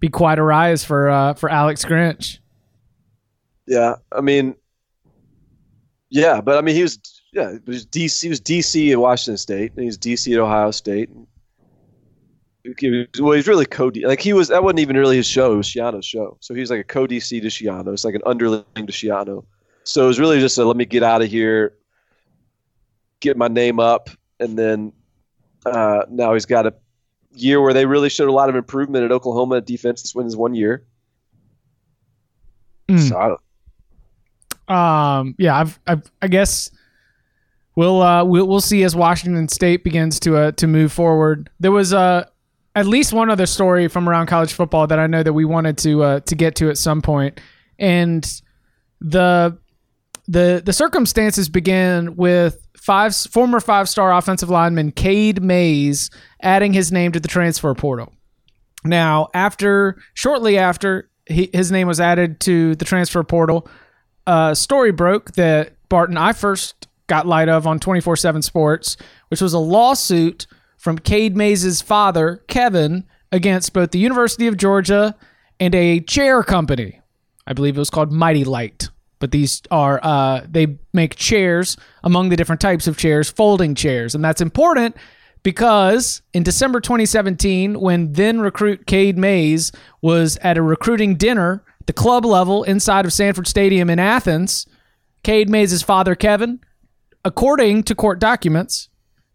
Be 0.00 0.08
quite 0.08 0.38
a 0.38 0.42
rise 0.42 0.84
for 0.84 1.08
uh 1.08 1.34
for 1.34 1.50
Alex 1.50 1.84
Grinch. 1.84 2.38
Yeah, 3.66 3.96
I 4.12 4.20
mean, 4.20 4.54
yeah, 6.10 6.40
but 6.40 6.56
I 6.58 6.60
mean, 6.60 6.74
he 6.76 6.82
was 6.82 6.98
yeah, 7.32 7.52
he 7.52 7.70
was 7.70 7.84
DC. 7.86 8.22
He 8.22 8.28
was 8.28 8.40
DC 8.40 8.92
at 8.92 8.98
Washington 8.98 9.36
State, 9.38 9.72
and 9.76 9.84
he's 9.84 9.98
DC 9.98 10.32
at 10.34 10.40
Ohio 10.40 10.70
State. 10.70 11.10
He 12.78 12.90
was- 12.90 13.06
Well, 13.20 13.32
he's 13.32 13.46
really 13.46 13.66
co 13.66 13.90
like 14.04 14.20
he 14.20 14.32
was. 14.32 14.48
That 14.48 14.62
wasn't 14.62 14.80
even 14.80 14.96
really 14.96 15.16
his 15.16 15.26
show. 15.26 15.52
It 15.52 15.56
was 15.56 15.68
Schiano's 15.68 16.06
show. 16.06 16.36
So 16.40 16.54
he 16.54 16.60
was 16.60 16.70
like 16.70 16.80
a 16.80 16.84
co 16.84 17.06
DC 17.06 17.40
to 17.40 17.48
Schiano. 17.48 17.92
It's 17.92 18.04
like 18.04 18.14
an 18.14 18.22
underling 18.26 18.64
to 18.74 18.82
Schiano. 18.84 19.44
So 19.84 20.04
it 20.04 20.08
was 20.08 20.18
really 20.18 20.40
just 20.40 20.58
a 20.58 20.64
let 20.64 20.76
me 20.76 20.84
get 20.84 21.02
out 21.04 21.22
of 21.22 21.28
here, 21.28 21.74
get 23.20 23.36
my 23.36 23.46
name 23.48 23.78
up, 23.78 24.10
and 24.40 24.58
then 24.58 24.92
uh, 25.64 26.02
now 26.10 26.34
he's 26.34 26.46
got 26.46 26.66
a 26.66 26.74
year 27.32 27.60
where 27.60 27.72
they 27.74 27.86
really 27.86 28.08
showed 28.08 28.28
a 28.28 28.32
lot 28.32 28.48
of 28.48 28.56
improvement 28.56 29.04
at 29.04 29.12
Oklahoma 29.12 29.60
defense. 29.60 30.02
This 30.02 30.14
wins 30.14 30.36
one 30.36 30.54
year. 30.54 30.86
Mm. 32.88 33.08
So 33.08 33.16
I 33.18 33.28
don't, 33.28 33.40
Um, 34.68 35.34
yeah, 35.38 35.58
I've, 35.58 35.78
I've, 35.86 36.10
I 36.20 36.28
guess 36.28 36.70
we'll 37.76 38.02
uh, 38.02 38.24
we'll 38.24 38.46
we'll 38.46 38.60
see 38.60 38.82
as 38.82 38.96
Washington 38.96 39.48
State 39.48 39.84
begins 39.84 40.18
to 40.20 40.36
uh, 40.36 40.52
to 40.52 40.66
move 40.66 40.92
forward. 40.92 41.50
There 41.60 41.72
was 41.72 41.92
uh, 41.92 42.24
at 42.74 42.86
least 42.86 43.12
one 43.12 43.30
other 43.30 43.46
story 43.46 43.88
from 43.88 44.08
around 44.08 44.26
college 44.26 44.52
football 44.52 44.86
that 44.86 44.98
I 44.98 45.06
know 45.06 45.22
that 45.22 45.32
we 45.32 45.44
wanted 45.44 45.78
to 45.78 46.02
uh, 46.02 46.20
to 46.20 46.34
get 46.34 46.56
to 46.56 46.68
at 46.70 46.78
some 46.78 47.02
point, 47.02 47.40
and 47.78 48.24
the 49.00 49.58
the 50.28 50.62
the 50.64 50.72
circumstances 50.72 51.48
begin 51.48 52.16
with 52.16 52.66
five 52.76 53.14
former 53.14 53.60
five 53.60 53.88
star 53.88 54.12
offensive 54.12 54.50
lineman 54.50 54.92
Cade 54.92 55.42
Mays 55.42 56.10
adding 56.42 56.72
his 56.72 56.92
name 56.92 57.12
to 57.12 57.20
the 57.20 57.28
transfer 57.28 57.74
portal. 57.74 58.12
Now, 58.84 59.28
after 59.34 60.00
shortly 60.14 60.58
after 60.58 61.10
he, 61.26 61.50
his 61.52 61.72
name 61.72 61.88
was 61.88 62.00
added 62.00 62.40
to 62.40 62.76
the 62.76 62.84
transfer 62.84 63.22
portal, 63.24 63.68
a 64.26 64.54
story 64.54 64.92
broke 64.92 65.32
that 65.32 65.74
Barton 65.88 66.16
I 66.16 66.32
first 66.32 66.88
got 67.06 67.26
light 67.26 67.48
of 67.48 67.66
on 67.66 67.78
24/7 67.78 68.42
Sports, 68.42 68.96
which 69.28 69.40
was 69.40 69.52
a 69.52 69.58
lawsuit 69.58 70.46
from 70.76 70.98
Cade 70.98 71.36
Mays' 71.36 71.80
father, 71.80 72.42
Kevin, 72.48 73.04
against 73.32 73.72
both 73.72 73.90
the 73.90 73.98
University 73.98 74.46
of 74.46 74.56
Georgia 74.56 75.14
and 75.58 75.74
a 75.74 76.00
chair 76.00 76.42
company. 76.42 77.00
I 77.46 77.52
believe 77.52 77.76
it 77.76 77.80
was 77.80 77.90
called 77.90 78.12
Mity-Lite. 78.12 78.90
But 79.18 79.30
these 79.30 79.62
are 79.70 79.98
uh, 80.02 80.42
they 80.48 80.78
make 80.92 81.16
chairs 81.16 81.76
among 82.04 82.28
the 82.28 82.36
different 82.36 82.60
types 82.60 82.86
of 82.86 82.98
chairs, 82.98 83.30
folding 83.30 83.74
chairs, 83.74 84.14
and 84.14 84.22
that's 84.22 84.42
important 84.42 84.94
because 85.42 86.22
in 86.34 86.42
December 86.42 86.80
2017, 86.80 87.80
when 87.80 88.12
then 88.12 88.40
recruit 88.40 88.86
Cade 88.86 89.16
Mays 89.16 89.72
was 90.02 90.36
at 90.42 90.58
a 90.58 90.62
recruiting 90.62 91.14
dinner 91.14 91.62
the 91.86 91.92
club 91.92 92.24
level 92.24 92.62
inside 92.64 93.04
of 93.04 93.12
Sanford 93.12 93.46
Stadium 93.46 93.88
in 93.88 93.98
Athens, 93.98 94.66
Cade 95.22 95.48
Mays' 95.48 95.82
father, 95.82 96.14
Kevin, 96.14 96.60
according 97.24 97.82
to 97.84 97.94
court 97.94 98.18
documents, 98.18 98.88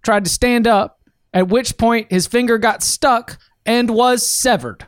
tried 0.04 0.24
to 0.26 0.30
stand 0.30 0.68
up, 0.68 1.00
at 1.34 1.48
which 1.48 1.78
point 1.78 2.12
his 2.12 2.28
finger 2.28 2.58
got 2.58 2.84
stuck 2.84 3.38
and 3.66 3.90
was 3.90 4.26
severed. 4.26 4.86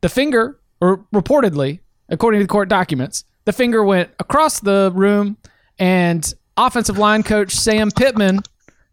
The 0.00 0.08
finger, 0.08 0.60
or 0.80 1.06
reportedly, 1.14 1.80
according 2.08 2.40
to 2.40 2.44
the 2.44 2.48
court 2.48 2.68
documents, 2.68 3.24
the 3.44 3.52
finger 3.52 3.82
went 3.82 4.10
across 4.18 4.60
the 4.60 4.92
room, 4.94 5.36
and 5.78 6.32
offensive 6.56 6.98
line 6.98 7.22
coach 7.22 7.52
Sam 7.52 7.90
Pittman, 7.90 8.40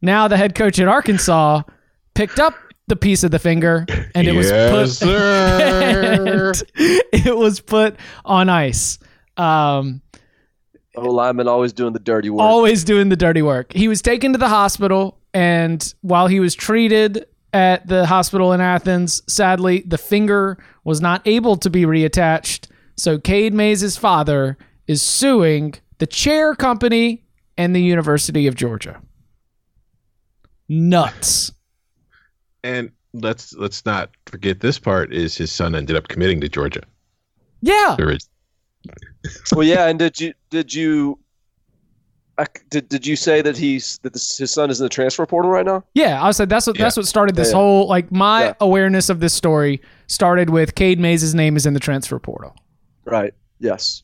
now 0.02 0.28
the 0.28 0.38
head 0.38 0.56
coach 0.56 0.80
at 0.80 0.88
Arkansas, 0.88 1.64
picked 2.14 2.40
up 2.40 2.56
the 2.90 2.96
piece 2.96 3.24
of 3.24 3.32
the 3.32 3.40
finger 3.40 3.86
and 4.16 4.28
it 4.28 4.36
was 4.36 4.52
put 4.52 4.88
sir. 4.90 6.54
and 6.76 7.26
it 7.26 7.38
was 7.38 7.60
put 7.62 7.96
on 8.26 8.50
ice. 8.50 9.00
Um, 9.38 10.02
O 10.96 11.04
lineman 11.04 11.48
always 11.48 11.72
doing 11.72 11.94
the 11.94 12.00
dirty 12.00 12.30
work. 12.30 12.42
always 12.42 12.84
doing 12.84 13.10
the 13.10 13.16
dirty 13.16 13.42
work. 13.42 13.72
He 13.72 13.88
was 13.88 14.02
taken 14.02 14.34
to 14.34 14.38
the 14.38 14.50
hospital, 14.50 15.18
and 15.34 15.94
while 16.02 16.28
he 16.28 16.40
was 16.40 16.56
treated 16.56 17.26
at 17.54 17.88
the 17.88 18.06
hospital 18.06 18.54
in 18.54 18.62
Athens, 18.62 19.22
sadly, 19.32 19.84
the 19.86 19.98
finger 19.98 20.58
was 20.84 21.00
not 21.00 21.26
able 21.26 21.56
to 21.58 21.70
be 21.70 21.84
reattached. 21.84 22.70
So 22.98 23.18
Cade 23.18 23.54
Mays' 23.54 23.96
father 23.98 24.58
is 24.88 25.02
suing 25.02 25.76
the 26.00 26.08
chair 26.08 26.56
company 26.56 27.24
and 27.58 27.76
the 27.76 27.82
University 27.82 28.48
of 28.48 28.56
Georgia. 28.56 29.02
Nuts. 30.68 31.52
And 32.64 32.92
let's 33.14 33.54
let's 33.54 33.86
not 33.86 34.12
forget 34.26 34.60
this 34.60 34.78
part 34.80 35.14
is 35.14 35.36
his 35.38 35.52
son 35.52 35.76
ended 35.76 35.96
up 35.96 36.08
committing 36.08 36.42
to 36.42 36.50
Georgia. 36.50 36.82
Yeah. 37.62 37.96
There 37.98 38.10
is 38.12 38.28
well, 39.54 39.64
yeah, 39.66 39.88
and 39.88 40.00
did 40.00 40.20
you 40.20 40.34
did 40.50 40.74
you? 40.74 41.20
Did 42.70 42.88
did 42.88 43.06
you 43.06 43.18
say 43.18 43.42
that 43.42 43.58
he's 43.58 43.98
that 44.04 44.14
this, 44.14 44.38
his 44.38 44.50
son 44.52 44.70
is 44.70 44.80
in 44.80 44.86
the 44.86 44.90
transfer 44.90 45.26
portal 45.26 45.52
right 45.52 45.66
now? 45.66 45.84
Yeah, 45.94 46.24
I 46.24 46.32
said 46.32 46.48
that's 46.48 46.68
what 46.68 46.78
that's 46.78 46.96
what 46.96 47.06
started 47.06 47.36
this 47.36 47.50
Yeah. 47.50 47.58
whole 47.58 47.88
like 47.90 48.12
my 48.14 48.46
Yeah. 48.46 48.54
awareness 48.62 49.10
of 49.10 49.20
this 49.20 49.34
story 49.34 49.82
started 50.08 50.50
with 50.50 50.76
Cade 50.76 51.00
Mays' 51.02 51.36
name 51.36 51.58
is 51.58 51.66
in 51.66 51.74
the 51.74 51.82
transfer 51.82 52.18
portal. 52.18 52.56
Right. 53.04 53.34
Yes. 53.60 54.04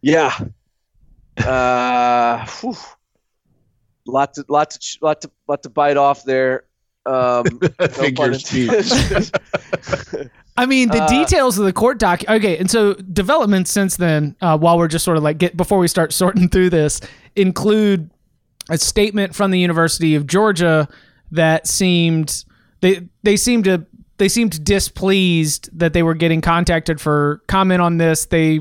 Yeah. 0.00 0.32
Uh, 1.36 2.46
whew. 2.60 2.74
lot 4.06 4.32
to 4.34 4.44
lot 4.48 4.70
to 4.70 4.98
lot 5.02 5.20
to 5.20 5.30
lot 5.48 5.62
to 5.62 5.68
bite 5.68 5.98
off 5.98 6.24
there. 6.24 6.64
Um, 7.06 7.44
no 7.62 7.68
pun 7.68 7.88
Figure 7.90 8.30
of 8.32 8.40
speech. 8.40 8.68
intended. 8.70 9.30
I 10.58 10.64
mean, 10.66 10.88
the 10.88 11.02
Uh, 11.02 11.08
details 11.08 11.58
of 11.58 11.66
the 11.66 11.72
court 11.72 11.98
doc. 11.98 12.22
Okay, 12.28 12.56
and 12.58 12.70
so 12.70 12.94
developments 12.94 13.70
since 13.70 13.96
then, 13.96 14.34
uh, 14.40 14.56
while 14.56 14.78
we're 14.78 14.88
just 14.88 15.04
sort 15.04 15.16
of 15.18 15.22
like 15.22 15.38
get 15.38 15.56
before 15.56 15.78
we 15.78 15.88
start 15.88 16.12
sorting 16.22 16.48
through 16.48 16.70
this, 16.70 17.00
include 17.36 18.10
a 18.70 18.78
statement 18.78 19.34
from 19.34 19.50
the 19.50 19.58
University 19.60 20.14
of 20.14 20.26
Georgia 20.26 20.88
that 21.30 21.66
seemed 21.66 22.44
they 22.80 23.06
they 23.22 23.36
seemed 23.36 23.64
to 23.64 23.84
they 24.18 24.28
seemed 24.28 24.64
displeased 24.64 25.68
that 25.78 25.92
they 25.92 26.02
were 26.02 26.14
getting 26.14 26.40
contacted 26.40 27.00
for 27.00 27.42
comment 27.48 27.82
on 27.82 27.98
this. 27.98 28.24
They 28.26 28.60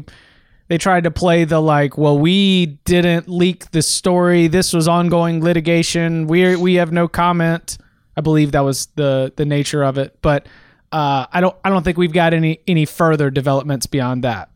they 0.68 0.78
tried 0.78 1.06
to 1.06 1.12
play 1.12 1.46
the 1.46 1.60
like, 1.62 1.98
well, 1.98 2.18
we 2.20 2.66
didn't 2.86 3.30
leak 3.30 3.72
the 3.72 3.82
story. 3.82 4.48
This 4.48 4.74
was 4.74 4.88
ongoing 4.88 5.42
litigation. 5.42 6.28
We 6.28 6.56
we 6.58 6.74
have 6.76 6.92
no 6.92 7.08
comment. 7.08 7.78
I 8.18 8.22
believe 8.22 8.54
that 8.54 8.62
was 8.62 8.88
the 8.96 9.34
the 9.36 9.46
nature 9.46 9.84
of 9.84 9.98
it, 9.98 10.18
but 10.22 10.48
uh, 10.92 11.26
I 11.32 11.42
don't 11.42 11.56
I 11.64 11.70
don't 11.70 11.84
think 11.84 11.98
we've 11.98 12.14
got 12.14 12.34
any 12.34 12.60
any 12.68 12.86
further 12.86 13.30
developments 13.30 13.86
beyond 13.86 14.24
that. 14.24 14.50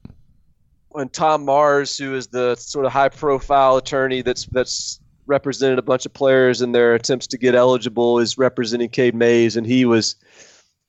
when 0.89 1.09
Tom 1.09 1.45
Mars, 1.45 1.97
who 1.97 2.15
is 2.15 2.27
the 2.27 2.55
sort 2.55 2.85
of 2.85 2.91
high 2.91 3.09
profile 3.09 3.77
attorney 3.77 4.21
that's 4.21 4.45
that's 4.47 4.99
represented 5.27 5.77
a 5.77 5.83
bunch 5.83 6.05
of 6.05 6.13
players 6.13 6.61
in 6.61 6.71
their 6.71 6.95
attempts 6.95 7.27
to 7.27 7.37
get 7.37 7.55
eligible, 7.55 8.19
is 8.19 8.37
representing 8.37 8.89
Cade 8.89 9.15
Mays, 9.15 9.55
and 9.55 9.65
he 9.65 9.85
was 9.85 10.15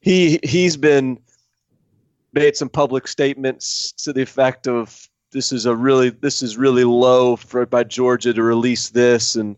he 0.01 0.41
he's 0.43 0.77
been 0.77 1.19
made 2.33 2.57
some 2.57 2.69
public 2.69 3.09
statements 3.09 3.93
to 3.93 4.13
the 4.13 4.23
effect 4.23 4.67
of 4.67 5.09
this 5.33 5.53
is 5.53 5.67
a 5.67 5.77
really 5.77 6.11
this 6.11 6.43
is 6.43 6.57
really 6.57 6.85
low 6.85 7.37
for 7.37 7.67
by 7.67 7.85
Georgia 7.85 8.33
to 8.33 8.43
release 8.43 8.91
this, 8.91 9.37
and 9.37 9.57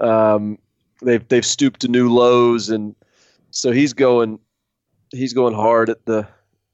um, 0.00 0.58
they've 1.02 1.26
they've 1.28 1.46
stooped 1.46 1.80
to 1.80 1.88
new 1.88 2.12
lows, 2.12 2.70
and 2.70 2.94
so 3.50 3.72
he's 3.72 3.92
going 3.92 4.38
he's 5.10 5.32
going 5.32 5.54
hard 5.54 5.90
at 5.90 6.04
the 6.04 6.26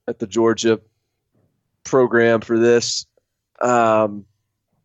at 0.08 0.18
the 0.18 0.26
Georgia 0.26 0.80
program 1.84 2.40
for 2.40 2.58
this. 2.58 3.06
Um, 3.60 4.24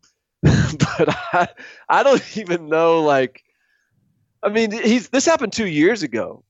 but 0.42 1.08
I, 1.32 1.48
I 1.88 2.02
don't 2.02 2.36
even 2.36 2.68
know. 2.68 3.02
Like, 3.02 3.42
I 4.42 4.48
mean, 4.48 4.70
he's 4.70 5.08
this 5.08 5.26
happened 5.26 5.52
two 5.52 5.66
years 5.66 6.02
ago, 6.02 6.44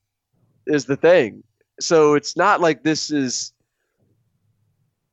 is 0.67 0.85
the 0.85 0.97
thing. 0.97 1.43
So 1.79 2.15
it's 2.15 2.35
not 2.35 2.61
like 2.61 2.83
this 2.83 3.11
is. 3.11 3.53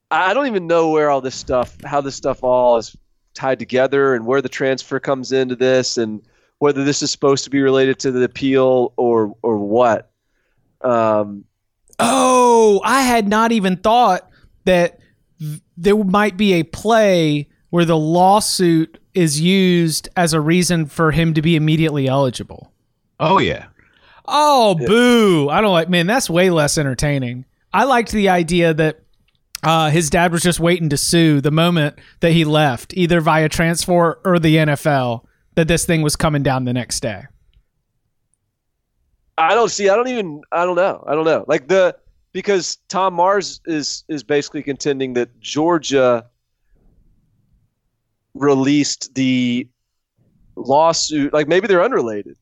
I 0.09 0.35
don't 0.35 0.47
even 0.47 0.69
know 0.69 0.91
where 0.91 1.11
all 1.11 1.21
this 1.21 1.35
stuff, 1.35 1.77
how 1.83 2.01
this 2.01 2.15
stuff 2.15 2.45
all 2.45 2.77
is 2.77 2.97
tied 3.35 3.59
together, 3.59 4.15
and 4.15 4.25
where 4.25 4.41
the 4.41 4.49
transfer 4.49 5.01
comes 5.01 5.33
into 5.33 5.57
this, 5.57 5.99
and 5.99 6.23
whether 6.59 6.85
this 6.85 7.03
is 7.03 7.11
supposed 7.11 7.45
to 7.45 7.51
be 7.51 7.61
related 7.61 7.99
to 8.01 8.11
the 8.13 8.23
appeal 8.23 8.93
or 8.97 9.35
or 9.43 9.59
what. 9.59 10.11
Um, 10.81 11.45
Oh, 11.99 12.81
I 12.85 13.03
had 13.03 13.27
not 13.29 13.53
even 13.53 13.77
thought 13.79 14.29
that 14.65 14.99
th- 15.39 15.61
there 15.77 15.97
might 15.97 16.37
be 16.37 16.55
a 16.55 16.63
play 16.63 17.49
where 17.71 17.85
the 17.87 17.97
lawsuit 17.97 18.99
is 19.15 19.41
used 19.41 20.09
as 20.15 20.35
a 20.35 20.41
reason 20.41 20.87
for 20.87 21.11
him 21.11 21.33
to 21.35 21.43
be 21.43 21.57
immediately 21.57 22.07
eligible. 22.07 22.71
Oh 23.19 23.39
yeah. 23.39 23.67
Oh, 24.27 24.75
boo. 24.75 25.49
I 25.49 25.61
don't 25.61 25.73
like, 25.73 25.89
man, 25.89 26.07
that's 26.07 26.29
way 26.29 26.51
less 26.51 26.77
entertaining. 26.77 27.45
I 27.73 27.85
liked 27.85 28.11
the 28.11 28.29
idea 28.29 28.75
that 28.75 29.01
uh, 29.63 29.91
his 29.91 30.11
dad 30.11 30.33
was 30.33 30.43
just 30.43 30.61
waiting 30.61 30.89
to 30.91 30.97
sue 30.97 31.41
the 31.41 31.51
moment 31.51 31.99
that 32.21 32.33
he 32.33 32.45
left, 32.45 32.95
either 32.97 33.21
via 33.21 33.49
transfer 33.49 34.21
or 34.25 34.39
the 34.39 34.57
NFL, 34.57 35.25
that 35.57 35.69
this 35.69 35.85
thing 35.85 36.03
was 36.03 36.15
coming 36.15 36.43
down 36.43 36.65
the 36.65 36.73
next 36.73 37.01
day. 37.01 37.25
I 39.39 39.55
don't 39.55 39.71
see. 39.71 39.89
I 39.89 39.97
don't 39.97 40.09
even. 40.09 40.41
I 40.53 40.65
don't 40.65 40.77
know. 40.77 41.05
I 41.07 41.15
don't 41.15 41.25
know. 41.25 41.45
Like 41.47 41.69
the 41.69 41.97
because 42.33 42.79
Tom 42.89 43.15
Mars 43.15 43.61
is 43.67 44.05
is 44.09 44.23
basically 44.23 44.63
contending 44.63 45.15
that 45.15 45.41
Georgia 45.41 46.25
released 48.35 49.15
the 49.15 49.69
lawsuit. 50.57 51.33
Like 51.33 51.49
maybe 51.49 51.67
they're 51.67 51.85
unrelated, 51.85 52.37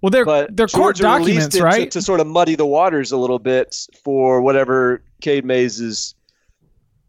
Well, 0.00 0.10
they're, 0.10 0.24
but 0.24 0.56
they're 0.56 0.66
court 0.66 0.96
Georgia 0.96 1.02
documents, 1.02 1.60
right? 1.60 1.90
To, 1.90 1.98
to 1.98 2.02
sort 2.02 2.20
of 2.20 2.26
muddy 2.26 2.56
the 2.56 2.66
waters 2.66 3.12
a 3.12 3.16
little 3.16 3.38
bit 3.38 3.86
for 4.02 4.40
whatever 4.40 5.02
Cade 5.20 5.44
Mays's 5.44 6.14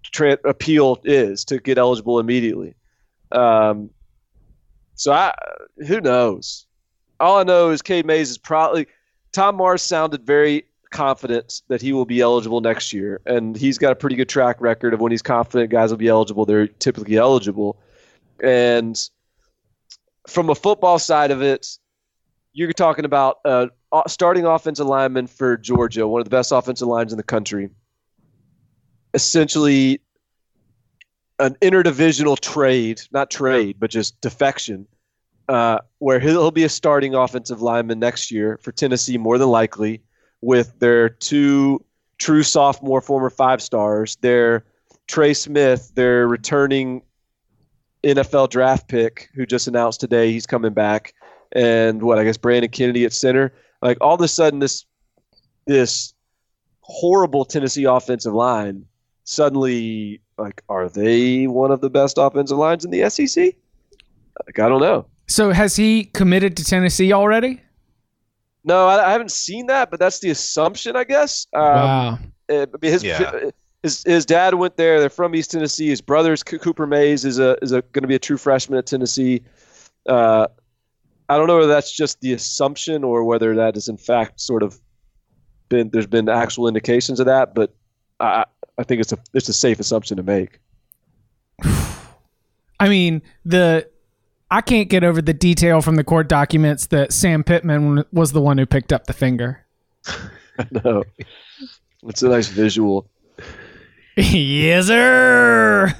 tra- 0.03 0.39
appeal 0.45 0.99
is 1.03 1.45
to 1.45 1.60
get 1.60 1.77
eligible 1.77 2.19
immediately. 2.19 2.75
Um, 3.31 3.89
so 4.95 5.12
I, 5.12 5.34
who 5.88 6.01
knows? 6.01 6.65
All 7.19 7.38
I 7.38 7.43
know 7.43 7.69
is 7.69 7.81
Cade 7.81 8.05
Mays 8.05 8.29
is 8.29 8.38
probably 8.38 8.88
Tom 9.31 9.55
Mars 9.55 9.81
sounded 9.81 10.25
very 10.25 10.65
confident 10.91 11.62
that 11.67 11.81
he 11.81 11.93
will 11.93 12.05
be 12.05 12.21
eligible 12.21 12.62
next 12.62 12.93
year, 12.93 13.21
and 13.25 13.55
he's 13.55 13.77
got 13.77 13.91
a 13.91 13.95
pretty 13.95 14.15
good 14.15 14.29
track 14.29 14.60
record 14.60 14.93
of 14.93 15.01
when 15.01 15.12
he's 15.12 15.21
confident 15.21 15.69
guys 15.69 15.91
will 15.91 15.97
be 15.97 16.08
eligible, 16.08 16.45
they're 16.45 16.67
typically 16.67 17.17
eligible. 17.17 17.77
And 18.41 18.97
from 20.27 20.49
a 20.49 20.55
football 20.55 20.99
side 20.99 21.31
of 21.31 21.41
it, 21.41 21.77
you're 22.53 22.71
talking 22.71 23.05
about 23.05 23.39
uh, 23.43 23.67
starting 24.08 24.45
offensive 24.45 24.88
lineman 24.88 25.27
for 25.27 25.58
Georgia, 25.58 26.08
one 26.08 26.21
of 26.21 26.25
the 26.25 26.29
best 26.29 26.51
offensive 26.51 26.88
lines 26.88 27.12
in 27.12 27.17
the 27.17 27.23
country. 27.23 27.69
Essentially, 29.13 30.01
an 31.39 31.56
interdivisional 31.62 32.39
trade, 32.39 33.02
not 33.12 33.30
trade, 33.30 33.78
but 33.80 33.89
just 33.89 34.19
defection, 34.21 34.88
uh, 35.50 35.80
where 36.00 36.19
he'll, 36.19 36.34
he'll 36.34 36.52
be 36.52 36.63
a 36.63 36.69
starting 36.69 37.13
offensive 37.13 37.62
lineman 37.62 38.00
next 38.00 38.32
year 38.32 38.58
for 38.62 38.71
Tennessee, 38.71 39.17
more 39.17 39.38
than 39.38 39.50
likely, 39.50 40.02
with 40.41 40.78
their 40.80 41.10
two 41.10 41.84
true 42.17 42.43
sophomore 42.43 43.02
former 43.02 43.30
five 43.30 43.62
stars, 43.62 44.15
their 44.17 44.65
Trey 45.08 45.34
Smith, 45.34 45.91
their 45.95 46.28
returning 46.28 47.02
NFL 48.04 48.50
draft 48.50 48.88
pick, 48.88 49.30
who 49.36 49.45
just 49.45 49.67
announced 49.67 50.00
today 50.00 50.32
he's 50.32 50.45
coming 50.45 50.74
back, 50.74 51.13
and 51.52 52.02
what 52.02 52.17
I 52.17 52.24
guess 52.24 52.38
Brandon 52.38 52.71
Kennedy 52.71 53.06
at 53.06 53.13
center. 53.13 53.54
Like 53.82 53.98
all 54.02 54.15
of 54.15 54.21
a 54.21 54.28
sudden, 54.28 54.60
this 54.60 54.86
this 55.65 56.13
horrible 56.82 57.45
Tennessee 57.45 57.86
offensive 57.86 58.34
line 58.34 58.86
suddenly 59.25 60.21
like 60.38 60.61
are 60.69 60.88
they 60.88 61.47
one 61.47 61.71
of 61.71 61.81
the 61.81 61.89
best 61.89 62.17
offensive 62.17 62.57
lines 62.57 62.85
in 62.85 62.91
the 62.91 63.09
SEC? 63.09 63.53
Like 64.45 64.59
I 64.59 64.69
don't 64.69 64.81
know. 64.81 65.05
So 65.27 65.51
has 65.51 65.75
he 65.75 66.05
committed 66.05 66.55
to 66.57 66.63
Tennessee 66.63 67.11
already? 67.11 67.61
No, 68.63 68.88
I, 68.88 69.09
I 69.09 69.11
haven't 69.11 69.31
seen 69.31 69.67
that, 69.67 69.91
but 69.91 69.99
that's 69.99 70.19
the 70.19 70.29
assumption, 70.29 70.95
I 70.95 71.03
guess. 71.03 71.45
Um, 71.53 71.61
wow. 71.61 72.19
I 72.49 72.65
mean, 72.81 72.91
his, 72.91 73.03
Yeah. 73.03 73.49
his 73.83 74.03
his 74.03 74.25
dad 74.25 74.55
went 74.55 74.77
there. 74.77 74.99
They're 74.99 75.09
from 75.09 75.35
East 75.35 75.51
Tennessee. 75.51 75.89
His 75.89 76.01
brother's 76.01 76.41
Cooper 76.43 76.88
Mays 76.88 77.25
is 77.25 77.39
a 77.39 77.57
is 77.61 77.71
a 77.71 77.81
going 77.81 78.03
to 78.03 78.07
be 78.07 78.15
a 78.15 78.19
true 78.19 78.38
freshman 78.38 78.77
at 78.79 78.85
Tennessee. 78.88 79.41
Uh, 80.07 80.47
I 81.29 81.38
don't 81.38 81.47
know 81.47 81.57
whether 81.57 81.67
that's 81.67 81.91
just 81.91 82.21
the 82.21 82.33
assumption 82.33 83.03
or 83.03 83.23
whether 83.23 83.55
that 83.55 83.77
is 83.77 83.88
in 83.88 83.97
fact 83.97 84.39
sort 84.39 84.61
of 84.63 84.79
been 85.69 85.89
there's 85.89 86.05
been 86.07 86.29
actual 86.29 86.67
indications 86.67 87.19
of 87.19 87.25
that, 87.25 87.55
but 87.55 87.73
I 88.19 88.45
I 88.77 88.83
think 88.83 89.01
it's 89.01 89.13
a 89.13 89.17
it's 89.33 89.49
a 89.49 89.53
safe 89.53 89.79
assumption 89.79 90.17
to 90.17 90.23
make. 90.23 90.59
I 92.79 92.89
mean, 92.89 93.21
the 93.45 93.88
I 94.51 94.61
can't 94.61 94.89
get 94.89 95.03
over 95.03 95.21
the 95.21 95.33
detail 95.33 95.81
from 95.81 95.95
the 95.95 96.03
court 96.03 96.27
documents 96.29 96.88
that 96.88 97.11
Sam 97.13 97.43
Pittman 97.43 98.03
was 98.11 98.31
the 98.31 98.41
one 98.41 98.57
who 98.57 98.65
picked 98.65 98.93
up 98.93 99.07
the 99.07 99.13
finger. 99.13 99.65
no, 100.83 101.03
it's 102.03 102.21
a 102.21 102.29
nice 102.29 102.47
visual. 102.47 103.09
yes, 104.17 104.88
sir. 104.88 105.93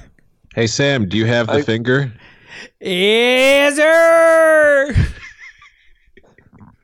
Hey 0.54 0.66
Sam, 0.66 1.08
do 1.08 1.16
you 1.16 1.26
have 1.26 1.46
the 1.48 1.54
I- 1.54 1.62
finger? 1.62 2.12
Yes, 2.80 3.76
sir. 3.76 4.94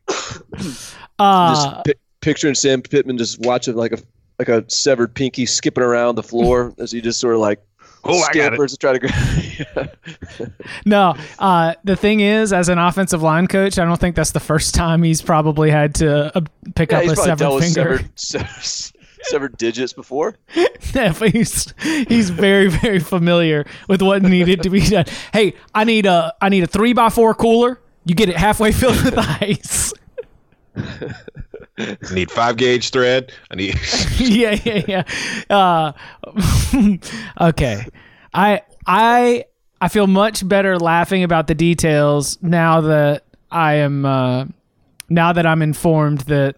uh, 1.18 1.54
just 1.54 1.84
pi- 1.86 1.94
picturing 2.20 2.54
Sam 2.54 2.82
Pittman 2.82 3.16
just 3.16 3.40
watching 3.40 3.74
like 3.74 3.92
a 3.92 3.98
like 4.48 4.64
a 4.64 4.68
severed 4.70 5.14
pinky 5.14 5.46
skipping 5.46 5.84
around 5.84 6.16
the 6.16 6.22
floor 6.22 6.74
as 6.78 6.92
he 6.92 7.00
just 7.00 7.20
sort 7.20 7.34
of 7.34 7.40
like 7.40 7.60
Oh, 8.04 8.18
I 8.18 8.20
got 8.20 8.28
it. 8.30 8.32
scampers 8.32 8.72
to 8.72 8.78
try 8.78 8.92
to 8.94 8.98
grab. 8.98 10.52
no, 10.84 11.14
uh, 11.38 11.74
the 11.84 11.94
thing 11.94 12.18
is, 12.18 12.52
as 12.52 12.68
an 12.68 12.78
offensive 12.78 13.22
line 13.22 13.46
coach, 13.46 13.78
I 13.78 13.84
don't 13.84 14.00
think 14.00 14.16
that's 14.16 14.32
the 14.32 14.40
first 14.40 14.74
time 14.74 15.04
he's 15.04 15.22
probably 15.22 15.70
had 15.70 15.94
to 15.96 16.36
uh, 16.36 16.40
pick 16.74 16.90
yeah, 16.90 16.98
up 16.98 17.04
a 17.04 17.14
severed 17.14 17.60
finger. 17.60 18.00
severed, 18.16 18.58
se- 18.60 18.92
severed 19.22 19.56
digits 19.56 19.92
before. 19.92 20.36
Yeah, 20.94 21.14
but 21.18 21.30
he's 21.30 21.72
he's 21.80 22.28
very 22.28 22.68
very 22.68 22.98
familiar 22.98 23.64
with 23.88 24.02
what 24.02 24.22
needed 24.22 24.62
to 24.64 24.68
be 24.68 24.80
done. 24.80 25.06
Hey, 25.32 25.54
I 25.74 25.84
need 25.84 26.04
a 26.04 26.34
I 26.38 26.50
need 26.50 26.64
a 26.64 26.66
three 26.66 26.92
by 26.92 27.08
four 27.08 27.34
cooler. 27.34 27.80
You 28.04 28.14
get 28.14 28.28
it 28.28 28.36
halfway 28.36 28.72
filled 28.72 29.02
with 29.02 29.14
ice. 29.16 29.94
I 30.76 31.96
need 32.12 32.30
five 32.30 32.56
gauge 32.56 32.90
thread. 32.90 33.32
I 33.50 33.54
need. 33.56 33.78
yeah, 34.18 34.58
yeah, 34.64 35.04
yeah. 35.48 35.54
Uh, 35.56 35.92
okay, 37.40 37.86
I 38.34 38.62
I 38.86 39.44
I 39.80 39.88
feel 39.88 40.06
much 40.06 40.46
better 40.46 40.78
laughing 40.78 41.24
about 41.24 41.46
the 41.46 41.54
details 41.54 42.40
now 42.42 42.80
that 42.82 43.24
I 43.50 43.74
am 43.74 44.04
uh, 44.04 44.46
now 45.08 45.32
that 45.32 45.46
I'm 45.46 45.62
informed 45.62 46.20
that 46.22 46.56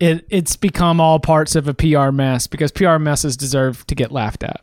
it 0.00 0.26
it's 0.28 0.56
become 0.56 1.00
all 1.00 1.18
parts 1.18 1.54
of 1.54 1.68
a 1.68 1.74
PR 1.74 2.10
mess 2.10 2.46
because 2.46 2.70
PR 2.72 2.98
messes 2.98 3.36
deserve 3.36 3.86
to 3.86 3.94
get 3.94 4.12
laughed 4.12 4.42
at. 4.42 4.60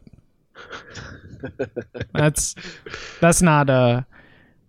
that's 2.14 2.56
that's 3.20 3.42
not 3.42 3.70
uh 3.70 4.02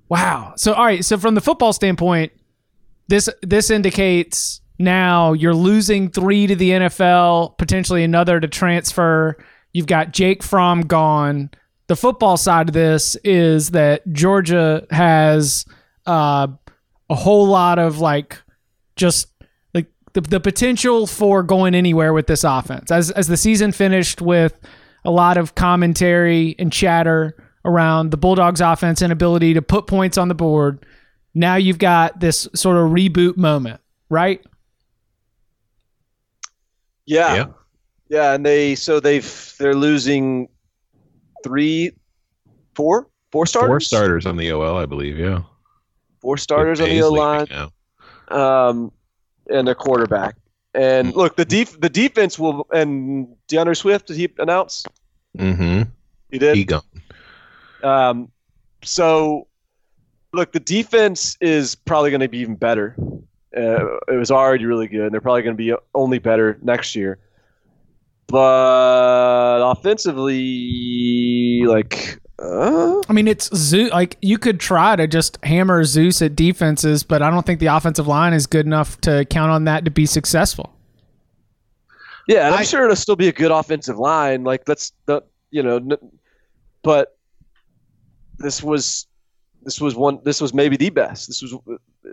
wow. 0.09 0.55
So 0.57 0.72
all 0.72 0.85
right, 0.85 1.05
so 1.05 1.18
from 1.18 1.35
the 1.35 1.40
football 1.40 1.72
standpoint, 1.72 2.33
this 3.08 3.28
this 3.42 3.70
indicates 3.70 4.60
now 4.78 5.32
you're 5.32 5.54
losing 5.54 6.10
3 6.10 6.48
to 6.48 6.56
the 6.56 6.70
NFL, 6.70 7.56
potentially 7.58 8.02
another 8.02 8.40
to 8.40 8.48
transfer. 8.48 9.36
You've 9.72 9.86
got 9.86 10.12
Jake 10.12 10.42
Fromm 10.42 10.82
gone. 10.82 11.50
The 11.86 11.96
football 11.96 12.36
side 12.36 12.68
of 12.68 12.72
this 12.72 13.16
is 13.24 13.70
that 13.70 14.10
Georgia 14.12 14.86
has 14.90 15.64
uh, 16.06 16.48
a 17.10 17.14
whole 17.14 17.46
lot 17.46 17.78
of 17.78 17.98
like 17.98 18.40
just 18.96 19.28
like 19.74 19.86
the, 20.12 20.22
the 20.22 20.40
potential 20.40 21.06
for 21.06 21.42
going 21.42 21.74
anywhere 21.74 22.12
with 22.12 22.26
this 22.26 22.44
offense. 22.44 22.90
As 22.90 23.10
as 23.10 23.28
the 23.28 23.36
season 23.36 23.72
finished 23.72 24.22
with 24.22 24.58
a 25.04 25.10
lot 25.10 25.36
of 25.36 25.54
commentary 25.54 26.56
and 26.58 26.72
chatter 26.72 27.36
around 27.64 28.10
the 28.10 28.16
Bulldogs 28.16 28.60
offense 28.60 29.02
and 29.02 29.12
ability 29.12 29.54
to 29.54 29.62
put 29.62 29.86
points 29.86 30.18
on 30.18 30.28
the 30.28 30.34
board, 30.34 30.84
now 31.34 31.56
you've 31.56 31.78
got 31.78 32.20
this 32.20 32.48
sort 32.54 32.76
of 32.76 32.90
reboot 32.90 33.36
moment, 33.36 33.80
right? 34.08 34.44
Yeah. 37.06 37.34
yeah. 37.34 37.46
Yeah, 38.08 38.34
and 38.34 38.44
they 38.44 38.74
so 38.74 39.00
they've 39.00 39.54
they're 39.58 39.74
losing 39.74 40.48
three 41.42 41.92
four 42.74 43.08
four 43.32 43.46
starters? 43.46 43.68
Four 43.68 43.80
starters 43.80 44.26
on 44.26 44.36
the 44.36 44.52
OL, 44.52 44.76
I 44.76 44.86
believe, 44.86 45.18
yeah. 45.18 45.42
Four 46.20 46.36
starters 46.36 46.80
on 46.80 46.88
the 46.90 47.02
O 47.02 47.10
line. 47.10 47.46
Um 48.28 48.92
and 49.50 49.68
a 49.68 49.74
quarterback. 49.74 50.36
And 50.74 51.08
mm-hmm. 51.08 51.18
look, 51.18 51.36
the 51.36 51.44
def- 51.44 51.80
the 51.80 51.88
defense 51.88 52.38
will 52.38 52.66
and 52.72 53.28
D'Andre 53.48 53.74
Swift 53.74 54.08
did 54.08 54.16
he 54.16 54.28
announce? 54.38 54.84
Mm-hmm. 55.38 55.82
He 56.30 56.38
did. 56.38 56.56
He 56.56 56.64
gone. 56.64 56.82
Um, 57.82 58.32
so 58.82 59.46
look, 60.34 60.52
the 60.52 60.60
defense 60.60 61.36
is 61.40 61.74
probably 61.74 62.10
going 62.10 62.20
to 62.20 62.28
be 62.28 62.38
even 62.38 62.56
better. 62.56 62.96
Uh, 63.56 63.96
it 64.08 64.16
was 64.16 64.30
already 64.30 64.66
really 64.66 64.88
good, 64.88 65.02
and 65.02 65.12
they're 65.12 65.20
probably 65.20 65.42
going 65.42 65.56
to 65.56 65.62
be 65.62 65.74
only 65.94 66.18
better 66.18 66.58
next 66.62 66.96
year. 66.96 67.18
But 68.26 69.60
offensively, 69.62 71.62
like 71.66 72.18
uh, 72.38 73.00
I 73.08 73.12
mean, 73.12 73.28
it's 73.28 73.54
Zeus. 73.54 73.92
Like 73.92 74.16
you 74.20 74.38
could 74.38 74.58
try 74.58 74.96
to 74.96 75.06
just 75.06 75.38
hammer 75.44 75.84
Zeus 75.84 76.20
at 76.20 76.34
defenses, 76.34 77.04
but 77.04 77.22
I 77.22 77.30
don't 77.30 77.46
think 77.46 77.60
the 77.60 77.66
offensive 77.66 78.08
line 78.08 78.32
is 78.32 78.46
good 78.46 78.66
enough 78.66 79.00
to 79.02 79.24
count 79.26 79.52
on 79.52 79.64
that 79.64 79.84
to 79.84 79.90
be 79.90 80.06
successful. 80.06 80.74
Yeah, 82.26 82.46
and 82.46 82.54
I'm 82.54 82.60
I, 82.60 82.64
sure 82.64 82.84
it'll 82.84 82.96
still 82.96 83.16
be 83.16 83.28
a 83.28 83.32
good 83.32 83.50
offensive 83.50 83.98
line. 83.98 84.42
Like 84.42 84.64
that's 84.64 84.92
the 85.06 85.22
you 85.50 85.62
know, 85.62 85.80
but 86.82 87.16
this 88.38 88.62
was 88.62 89.06
this 89.64 89.81
was 89.81 89.94
one. 89.94 90.20
This 90.24 90.40
was 90.40 90.55
maybe 90.55 90.77
the 90.77 90.90
best. 90.90 91.29
This 91.29 91.42
was 91.42 91.55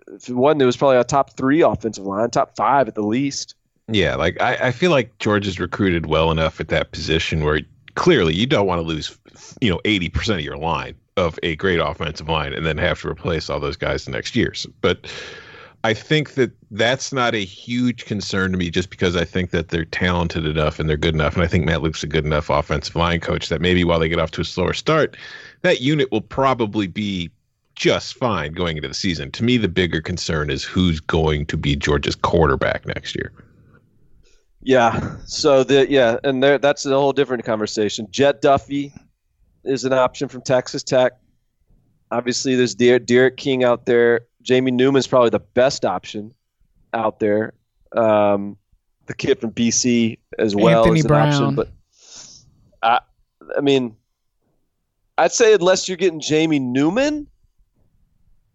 if 0.07 0.29
it 0.29 0.33
wasn't, 0.33 0.61
it 0.61 0.65
was 0.65 0.77
probably 0.77 0.97
a 0.97 1.03
top 1.03 1.35
three 1.37 1.61
offensive 1.61 2.05
line, 2.05 2.29
top 2.29 2.55
five 2.55 2.87
at 2.87 2.95
the 2.95 3.03
least. 3.03 3.55
Yeah, 3.87 4.15
like 4.15 4.41
I, 4.41 4.67
I 4.67 4.71
feel 4.71 4.91
like 4.91 5.17
George 5.19 5.47
is 5.47 5.59
recruited 5.59 6.05
well 6.05 6.31
enough 6.31 6.59
at 6.59 6.69
that 6.69 6.91
position 6.91 7.43
where 7.43 7.61
clearly 7.95 8.33
you 8.33 8.45
don't 8.45 8.67
want 8.67 8.79
to 8.79 8.87
lose, 8.87 9.17
you 9.59 9.69
know, 9.69 9.79
80% 9.83 10.35
of 10.35 10.41
your 10.41 10.57
line 10.57 10.95
of 11.17 11.37
a 11.43 11.55
great 11.57 11.79
offensive 11.79 12.29
line 12.29 12.53
and 12.53 12.65
then 12.65 12.77
have 12.77 13.01
to 13.01 13.09
replace 13.09 13.49
all 13.49 13.59
those 13.59 13.75
guys 13.75 14.05
the 14.05 14.11
next 14.11 14.35
years. 14.35 14.65
But 14.79 15.11
I 15.83 15.93
think 15.93 16.35
that 16.35 16.51
that's 16.69 17.11
not 17.11 17.33
a 17.33 17.43
huge 17.43 18.05
concern 18.05 18.51
to 18.51 18.57
me 18.57 18.69
just 18.69 18.89
because 18.89 19.15
I 19.15 19.25
think 19.25 19.49
that 19.49 19.69
they're 19.69 19.85
talented 19.85 20.45
enough 20.45 20.79
and 20.79 20.87
they're 20.87 20.95
good 20.95 21.15
enough. 21.15 21.33
And 21.33 21.43
I 21.43 21.47
think 21.47 21.65
Matt 21.65 21.81
Luke's 21.81 22.03
a 22.03 22.07
good 22.07 22.25
enough 22.25 22.49
offensive 22.49 22.95
line 22.95 23.19
coach 23.19 23.49
that 23.49 23.61
maybe 23.61 23.83
while 23.83 23.99
they 23.99 24.07
get 24.07 24.19
off 24.19 24.31
to 24.31 24.41
a 24.41 24.45
slower 24.45 24.73
start, 24.73 25.17
that 25.63 25.81
unit 25.81 26.11
will 26.11 26.21
probably 26.21 26.87
be 26.87 27.31
just 27.81 28.13
fine 28.13 28.53
going 28.53 28.77
into 28.77 28.87
the 28.87 28.93
season. 28.93 29.31
To 29.31 29.43
me, 29.43 29.57
the 29.57 29.67
bigger 29.67 30.01
concern 30.01 30.51
is 30.51 30.63
who's 30.63 30.99
going 30.99 31.47
to 31.47 31.57
be 31.57 31.75
Georgia's 31.75 32.15
quarterback 32.15 32.85
next 32.85 33.15
year. 33.15 33.31
Yeah. 34.61 35.15
So 35.25 35.63
the 35.63 35.89
yeah, 35.89 36.19
and 36.23 36.43
there 36.43 36.59
that's 36.59 36.85
a 36.85 36.91
whole 36.91 37.11
different 37.11 37.43
conversation. 37.43 38.07
Jett 38.11 38.39
Duffey 38.39 38.93
is 39.63 39.83
an 39.83 39.93
option 39.93 40.27
from 40.27 40.43
Texas 40.43 40.83
Tech. 40.83 41.13
Obviously, 42.11 42.55
there's 42.55 42.75
D'Eriq 42.75 43.35
King 43.35 43.63
out 43.63 43.87
there. 43.87 44.27
Jamie 44.43 44.69
Newman's 44.69 45.07
probably 45.07 45.31
the 45.31 45.39
best 45.39 45.83
option 45.83 46.35
out 46.93 47.19
there. 47.19 47.53
Um, 47.93 48.57
the 49.07 49.15
kid 49.15 49.39
from 49.39 49.53
BC 49.53 50.19
as 50.37 50.55
well 50.55 50.83
Anthony 50.83 50.99
is 50.99 51.05
an 51.05 51.09
Brown. 51.09 51.33
option, 51.33 51.55
but 51.55 51.69
I, 52.83 52.99
I 53.57 53.61
mean, 53.61 53.95
I'd 55.17 55.31
say 55.31 55.55
unless 55.55 55.87
you're 55.87 55.97
getting 55.97 56.19
Jamie 56.19 56.59
Newman, 56.59 57.27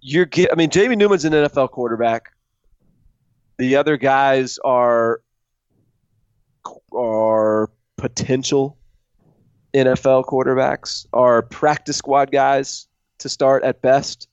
you're 0.01 0.27
get. 0.27 0.53
I 0.53 0.55
mean, 0.55 0.71
Jamie 0.71 0.97
Newman's 0.97 1.25
an 1.25 1.33
NFL 1.33 1.71
quarterback. 1.71 2.33
The 3.59 3.77
other 3.77 3.97
guys 3.97 4.59
are 4.65 5.21
are 6.93 7.71
potential 7.97 8.77
NFL 9.75 10.25
quarterbacks, 10.27 11.07
are 11.13 11.43
practice 11.43 11.97
squad 11.97 12.31
guys 12.31 12.89
to 13.19 13.29
start 13.29 13.63
at 13.63 13.83
best. 13.83 14.29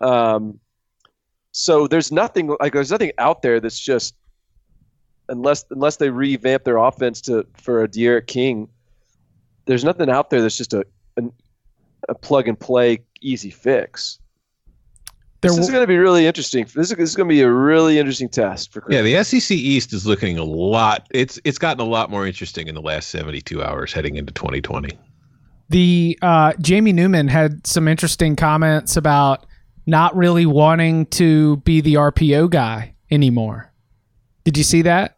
Um, 0.00 0.58
so 1.52 1.86
there's 1.86 2.10
nothing 2.10 2.54
like 2.60 2.72
there's 2.72 2.90
nothing 2.90 3.12
out 3.18 3.42
there 3.42 3.60
that's 3.60 3.78
just 3.78 4.14
unless 5.28 5.64
unless 5.70 5.96
they 5.96 6.10
revamp 6.10 6.64
their 6.64 6.78
offense 6.78 7.20
to 7.22 7.46
for 7.54 7.82
a 7.82 7.88
D'Eriq 7.88 8.26
King. 8.26 8.68
There's 9.66 9.84
nothing 9.84 10.10
out 10.10 10.30
there 10.30 10.42
that's 10.42 10.56
just 10.56 10.74
a, 10.74 10.84
a 12.08 12.14
plug 12.14 12.48
and 12.48 12.58
play 12.58 13.04
easy 13.20 13.50
fix. 13.50 14.18
There 15.42 15.50
this 15.50 15.58
is 15.58 15.70
going 15.70 15.82
to 15.82 15.88
be 15.88 15.98
really 15.98 16.24
interesting. 16.24 16.64
This 16.64 16.92
is, 16.92 16.96
this 16.96 17.10
is 17.10 17.16
going 17.16 17.28
to 17.28 17.34
be 17.34 17.40
a 17.42 17.50
really 17.50 17.98
interesting 17.98 18.28
test 18.28 18.72
for. 18.72 18.80
Chris. 18.80 18.94
Yeah, 18.94 19.02
the 19.02 19.24
SEC 19.24 19.50
East 19.50 19.92
is 19.92 20.06
looking 20.06 20.38
a 20.38 20.44
lot. 20.44 21.08
It's 21.10 21.40
it's 21.44 21.58
gotten 21.58 21.80
a 21.80 21.88
lot 21.88 22.10
more 22.10 22.26
interesting 22.26 22.68
in 22.68 22.76
the 22.76 22.80
last 22.80 23.08
seventy 23.08 23.40
two 23.40 23.60
hours 23.60 23.92
heading 23.92 24.14
into 24.16 24.32
twenty 24.32 24.60
twenty. 24.60 24.96
The 25.68 26.16
uh, 26.22 26.52
Jamie 26.60 26.92
Newman 26.92 27.26
had 27.26 27.66
some 27.66 27.88
interesting 27.88 28.36
comments 28.36 28.96
about 28.96 29.44
not 29.84 30.14
really 30.14 30.46
wanting 30.46 31.06
to 31.06 31.56
be 31.58 31.80
the 31.80 31.94
RPO 31.94 32.50
guy 32.50 32.94
anymore. 33.10 33.72
Did 34.44 34.56
you 34.56 34.62
see 34.62 34.82
that? 34.82 35.16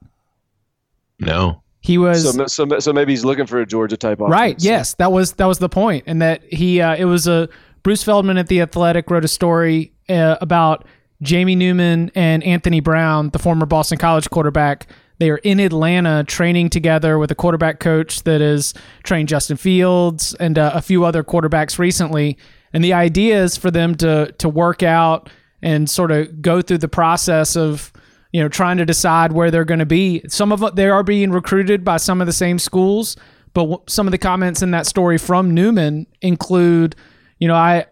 No. 1.21 1.63
He 1.81 1.99
was 1.99 2.35
so, 2.35 2.47
so, 2.47 2.79
so 2.79 2.93
maybe 2.95 3.13
he's 3.13 3.27
looking 3.27 3.47
for 3.47 3.61
a 3.61 3.67
Georgia 3.67 3.99
type 3.99 4.21
offense. 4.21 4.33
Right. 4.33 4.57
Yes, 4.59 4.95
that 4.95 5.13
was 5.13 5.35
that 5.35 5.45
was 5.45 5.59
the 5.59 5.69
point, 5.69 6.05
and 6.07 6.23
that 6.23 6.43
he 6.51 6.81
uh, 6.81 6.97
it 6.97 7.05
was 7.05 7.29
a 7.29 7.47
Bruce 7.85 8.03
Feldman 8.03 8.39
at 8.39 8.49
the 8.49 8.63
Athletic 8.63 9.11
wrote 9.11 9.25
a 9.25 9.29
story 9.29 9.93
uh, 10.09 10.37
about 10.41 10.87
Jamie 11.23 11.55
Newman 11.55 12.11
and 12.15 12.43
Anthony 12.43 12.81
Brown, 12.81 13.29
the 13.31 13.39
former 13.39 13.67
Boston 13.67 13.99
College 13.99 14.29
quarterback. 14.31 14.89
They 15.19 15.31
are 15.31 15.37
in 15.37 15.61
Atlanta 15.61 16.25
training 16.25 16.71
together 16.71 17.19
with 17.19 17.31
a 17.31 17.35
quarterback 17.35 17.81
coach 17.81 18.23
that 18.25 18.41
has 18.41 18.75
trained 19.05 19.29
Justin 19.29 19.59
Fields 19.59 20.35
and 20.41 20.59
uh, 20.59 20.73
a 20.75 20.83
few 20.83 21.05
other 21.05 21.23
quarterbacks 21.23 21.79
recently. 21.79 22.39
And 22.73 22.83
the 22.83 22.95
idea 22.95 23.45
is 23.45 23.57
for 23.57 23.71
them 23.71 23.95
to 23.97 24.33
to 24.39 24.49
work 24.49 24.83
out 24.83 25.31
and 25.63 25.89
sort 25.89 26.11
of 26.11 26.43
go 26.43 26.63
through 26.63 26.79
the 26.79 26.89
process 26.89 27.55
of 27.55 27.93
you 28.33 28.43
know 28.43 28.49
trying 28.49 28.79
to 28.79 28.87
decide 28.87 29.33
where 29.33 29.51
they're 29.51 29.65
going 29.65 29.79
to 29.79 29.87
be. 29.87 30.23
Some 30.29 30.53
of 30.53 30.61
them, 30.61 30.75
they 30.75 30.89
are 30.89 31.05
being 31.05 31.31
recruited 31.31 31.85
by 31.85 31.99
some 31.99 32.21
of 32.23 32.27
the 32.27 32.33
same 32.33 32.59
schools, 32.59 33.15
but 33.53 33.89
some 33.89 34.09
of 34.09 34.11
the 34.11 34.19
comments 34.19 34.63
in 34.63 34.71
that 34.73 34.87
story 34.87 35.19
from 35.19 35.55
Newman 35.55 36.07
include, 36.23 36.97
you 37.39 37.49
know, 37.49 37.55
I 37.55 37.87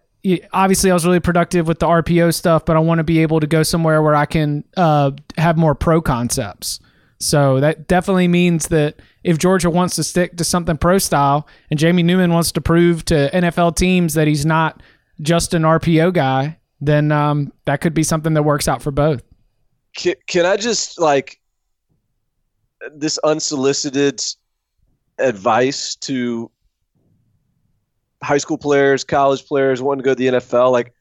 obviously 0.53 0.91
I 0.91 0.95
was 0.95 1.05
really 1.05 1.21
productive 1.21 1.67
with 1.67 1.79
the 1.79 1.87
RPO 1.87 2.35
stuff, 2.35 2.65
but 2.65 2.77
I 2.77 2.81
want 2.81 2.99
to 2.99 3.05
be 3.05 3.19
able 3.21 3.41
to 3.41 3.47
go 3.47 3.63
somewhere 3.63 4.03
where 4.03 4.15
I 4.15 4.27
can 4.27 4.65
uh, 4.77 5.13
have 5.37 5.57
more 5.57 5.75
pro 5.75 6.01
concepts. 6.01 6.81
So 7.19 7.61
that 7.61 7.87
definitely 7.87 8.29
means 8.29 8.69
that 8.69 8.97
if 9.23 9.39
Georgia 9.39 9.71
wants 9.71 9.97
to 9.97 10.05
stick 10.05 10.37
to 10.37 10.45
something 10.45 10.77
pro 10.77 10.99
style 10.99 11.47
and 11.71 11.79
Jamie 11.79 12.03
Newman 12.03 12.33
wants 12.33 12.51
to 12.53 12.61
prove 12.61 13.05
to 13.07 13.31
NFL 13.33 13.77
teams 13.77 14.15
that 14.15 14.27
he's 14.27 14.45
not 14.45 14.83
just 15.21 15.55
an 15.55 15.63
RPO 15.63 16.13
guy, 16.13 16.59
then 16.81 17.13
um, 17.13 17.53
that 17.65 17.81
could 17.81 17.95
be 17.95 18.03
something 18.03 18.35
that 18.35 18.43
works 18.43 18.67
out 18.67 18.83
for 18.83 18.91
both. 18.91 19.23
Can, 19.97 20.15
can 20.27 20.47
I 20.47 20.57
just 20.57 21.01
like 21.01 21.41
this 22.95 23.19
unsolicited 23.19 24.23
advice 25.19 25.95
to 25.97 26.51
high 28.23 28.39
school 28.39 28.59
players, 28.59 29.05
college 29.05 29.45
players 29.47 29.83
wanting 29.83 30.03
to 30.03 30.05
go 30.05 30.15
to 30.15 30.19
the 30.19 30.39
NFL. 30.39 30.73
Like, 30.73 30.95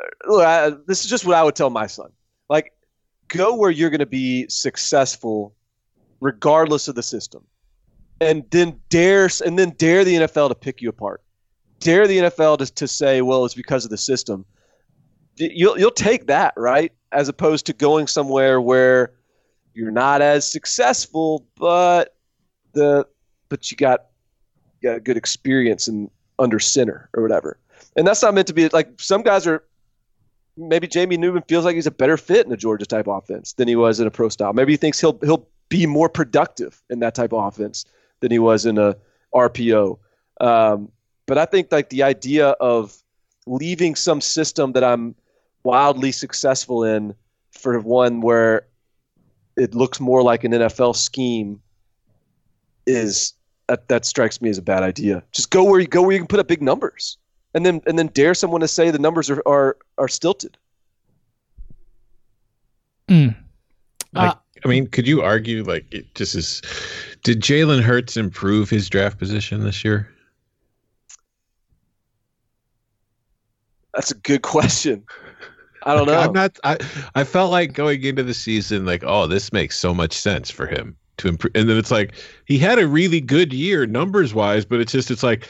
uh, 0.00 0.32
look, 0.32 0.44
I, 0.44 0.70
this 0.86 1.04
is 1.04 1.10
just 1.10 1.24
what 1.24 1.36
I 1.36 1.42
would 1.42 1.54
tell 1.54 1.70
my 1.70 1.86
son. 1.86 2.10
Like, 2.48 2.72
go 3.28 3.54
where 3.54 3.70
you're 3.70 3.90
going 3.90 4.00
to 4.00 4.06
be 4.06 4.48
successful, 4.48 5.54
regardless 6.20 6.88
of 6.88 6.94
the 6.94 7.02
system, 7.02 7.44
and 8.20 8.44
then 8.50 8.80
dare 8.88 9.28
and 9.44 9.58
then 9.58 9.70
dare 9.78 10.04
the 10.04 10.14
NFL 10.14 10.48
to 10.48 10.54
pick 10.54 10.82
you 10.82 10.88
apart. 10.88 11.22
Dare 11.78 12.08
the 12.08 12.18
NFL 12.18 12.58
to, 12.58 12.66
to 12.74 12.88
say, 12.88 13.22
well, 13.22 13.44
it's 13.44 13.54
because 13.54 13.84
of 13.84 13.90
the 13.90 13.98
system. 13.98 14.44
You'll 15.36 15.78
you'll 15.78 15.92
take 15.92 16.26
that 16.26 16.54
right, 16.56 16.92
as 17.12 17.28
opposed 17.28 17.66
to 17.66 17.72
going 17.72 18.08
somewhere 18.08 18.60
where 18.60 19.12
you're 19.74 19.92
not 19.92 20.20
as 20.20 20.50
successful, 20.50 21.46
but 21.56 22.16
the 22.72 23.06
but 23.48 23.70
you 23.70 23.76
got 23.76 24.07
got 24.82 24.96
a 24.96 25.00
good 25.00 25.16
experience 25.16 25.88
and 25.88 26.10
under 26.38 26.58
center 26.58 27.08
or 27.14 27.22
whatever. 27.22 27.58
And 27.96 28.06
that's 28.06 28.22
not 28.22 28.34
meant 28.34 28.46
to 28.48 28.54
be 28.54 28.68
like 28.68 28.88
some 29.00 29.22
guys 29.22 29.46
are 29.46 29.64
maybe 30.56 30.86
Jamie 30.86 31.16
Newman 31.16 31.42
feels 31.48 31.64
like 31.64 31.74
he's 31.74 31.86
a 31.86 31.92
better 31.92 32.16
fit 32.16 32.46
in 32.46 32.52
a 32.52 32.56
Georgia 32.56 32.86
type 32.86 33.06
offense 33.06 33.52
than 33.54 33.68
he 33.68 33.76
was 33.76 34.00
in 34.00 34.06
a 34.06 34.10
pro 34.10 34.28
style. 34.28 34.52
Maybe 34.52 34.72
he 34.72 34.76
thinks 34.76 35.00
he'll 35.00 35.18
he'll 35.22 35.48
be 35.68 35.86
more 35.86 36.08
productive 36.08 36.82
in 36.90 37.00
that 37.00 37.14
type 37.14 37.32
of 37.32 37.44
offense 37.44 37.84
than 38.20 38.30
he 38.30 38.38
was 38.38 38.66
in 38.66 38.78
a 38.78 38.96
RPO. 39.34 39.98
Um, 40.40 40.90
but 41.26 41.38
I 41.38 41.44
think 41.44 41.70
like 41.70 41.90
the 41.90 42.02
idea 42.02 42.48
of 42.60 43.02
leaving 43.46 43.94
some 43.94 44.20
system 44.20 44.72
that 44.72 44.84
I'm 44.84 45.14
wildly 45.62 46.12
successful 46.12 46.84
in 46.84 47.14
for 47.50 47.78
one 47.80 48.20
where 48.20 48.66
it 49.56 49.74
looks 49.74 50.00
more 50.00 50.22
like 50.22 50.44
an 50.44 50.52
NFL 50.52 50.96
scheme 50.96 51.60
is 52.86 53.34
that, 53.68 53.88
that 53.88 54.04
strikes 54.04 54.40
me 54.40 54.50
as 54.50 54.58
a 54.58 54.62
bad 54.62 54.82
idea. 54.82 55.22
Just 55.32 55.50
go 55.50 55.62
where 55.62 55.78
you 55.78 55.86
go 55.86 56.02
where 56.02 56.12
you 56.12 56.18
can 56.18 56.26
put 56.26 56.40
up 56.40 56.48
big 56.48 56.62
numbers, 56.62 57.18
and 57.54 57.64
then 57.64 57.80
and 57.86 57.98
then 57.98 58.08
dare 58.08 58.34
someone 58.34 58.60
to 58.62 58.68
say 58.68 58.90
the 58.90 58.98
numbers 58.98 59.30
are 59.30 59.42
are, 59.46 59.76
are 59.98 60.08
stilted. 60.08 60.56
Mm. 63.08 63.36
Like, 64.12 64.32
uh, 64.32 64.34
I 64.64 64.68
mean, 64.68 64.86
could 64.86 65.06
you 65.06 65.22
argue 65.22 65.62
like 65.62 65.86
it 65.92 66.14
just 66.14 66.34
is? 66.34 66.62
Did 67.22 67.40
Jalen 67.40 67.82
Hurts 67.82 68.16
improve 68.16 68.70
his 68.70 68.88
draft 68.88 69.18
position 69.18 69.62
this 69.62 69.84
year? 69.84 70.08
That's 73.94 74.10
a 74.10 74.16
good 74.16 74.42
question. 74.42 75.04
I 75.84 75.94
don't 75.94 76.06
know. 76.06 76.18
I'm 76.18 76.32
not. 76.32 76.58
I 76.64 76.78
I 77.14 77.24
felt 77.24 77.50
like 77.50 77.72
going 77.72 78.02
into 78.02 78.22
the 78.22 78.34
season 78.34 78.86
like, 78.86 79.04
oh, 79.04 79.26
this 79.26 79.52
makes 79.52 79.78
so 79.78 79.92
much 79.92 80.12
sense 80.14 80.50
for 80.50 80.66
him 80.66 80.96
to 81.18 81.28
improve, 81.28 81.52
and 81.54 81.68
then 81.68 81.76
it's 81.76 81.90
like 81.90 82.14
he 82.46 82.58
had 82.58 82.78
a 82.78 82.86
really 82.86 83.20
good 83.20 83.52
year 83.52 83.86
numbers 83.86 84.34
wise, 84.34 84.64
but 84.64 84.80
it's 84.80 84.92
just 84.92 85.10
it's 85.10 85.22
like 85.22 85.48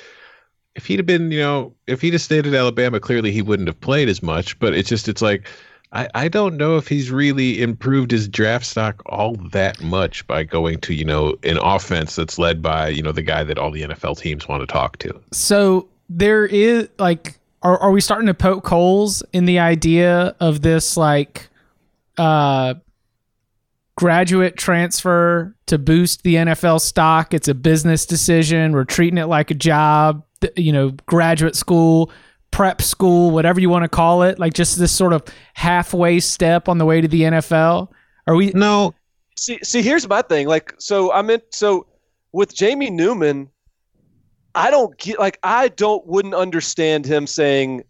if 0.74 0.86
he'd 0.86 0.98
have 0.98 1.06
been, 1.06 1.32
you 1.32 1.40
know, 1.40 1.74
if 1.88 2.00
he'd 2.00 2.12
have 2.12 2.22
stayed 2.22 2.46
at 2.46 2.54
Alabama, 2.54 3.00
clearly 3.00 3.32
he 3.32 3.42
wouldn't 3.42 3.68
have 3.68 3.80
played 3.80 4.08
as 4.08 4.22
much. 4.22 4.58
But 4.60 4.74
it's 4.74 4.88
just 4.88 5.08
it's 5.08 5.22
like 5.22 5.48
I 5.92 6.08
I 6.14 6.28
don't 6.28 6.56
know 6.56 6.76
if 6.76 6.88
he's 6.88 7.10
really 7.10 7.60
improved 7.60 8.10
his 8.10 8.28
draft 8.28 8.64
stock 8.64 9.02
all 9.06 9.34
that 9.50 9.82
much 9.82 10.26
by 10.26 10.44
going 10.44 10.78
to 10.82 10.94
you 10.94 11.04
know 11.04 11.36
an 11.42 11.58
offense 11.58 12.16
that's 12.16 12.38
led 12.38 12.62
by 12.62 12.88
you 12.88 13.02
know 13.02 13.12
the 13.12 13.22
guy 13.22 13.44
that 13.44 13.58
all 13.58 13.70
the 13.70 13.82
NFL 13.82 14.18
teams 14.18 14.48
want 14.48 14.60
to 14.60 14.66
talk 14.66 14.98
to. 14.98 15.20
So 15.32 15.88
there 16.08 16.46
is 16.46 16.88
like 16.98 17.38
are 17.62 17.78
are 17.78 17.90
we 17.90 18.00
starting 18.00 18.26
to 18.26 18.34
poke 18.34 18.66
holes 18.66 19.22
in 19.32 19.44
the 19.46 19.58
idea 19.58 20.34
of 20.40 20.62
this 20.62 20.96
like 20.96 21.48
uh 22.18 22.74
graduate 23.98 24.56
transfer 24.56 25.56
to 25.66 25.76
boost 25.76 26.22
the 26.22 26.36
NFL 26.36 26.80
stock? 26.80 27.34
It's 27.34 27.48
a 27.48 27.54
business 27.54 28.06
decision. 28.06 28.70
We're 28.70 28.84
treating 28.84 29.18
it 29.18 29.26
like 29.26 29.50
a 29.50 29.54
job, 29.54 30.24
you 30.54 30.72
know, 30.72 30.92
graduate 31.06 31.56
school, 31.56 32.12
prep 32.52 32.80
school, 32.80 33.32
whatever 33.32 33.58
you 33.58 33.68
want 33.68 33.82
to 33.82 33.88
call 33.88 34.22
it, 34.22 34.38
like 34.38 34.54
just 34.54 34.78
this 34.78 34.92
sort 34.92 35.12
of 35.12 35.24
halfway 35.54 36.20
step 36.20 36.68
on 36.68 36.78
the 36.78 36.84
way 36.84 37.00
to 37.00 37.08
the 37.08 37.22
NFL. 37.22 37.88
Are 38.28 38.36
we 38.36 38.52
No. 38.54 38.94
See 39.36 39.58
see 39.64 39.82
here's 39.82 40.08
my 40.08 40.22
thing. 40.22 40.46
Like 40.46 40.74
so 40.78 41.12
I'm 41.12 41.28
in 41.30 41.42
so 41.50 41.88
with 42.30 42.54
Jamie 42.54 42.90
Newman 42.90 43.50
I 44.54 44.70
don't 44.70 44.96
get 44.96 45.18
like 45.18 45.40
I 45.42 45.68
don't 45.68 46.06
wouldn't 46.06 46.34
understand 46.34 47.04
him 47.04 47.26
saying 47.26 47.82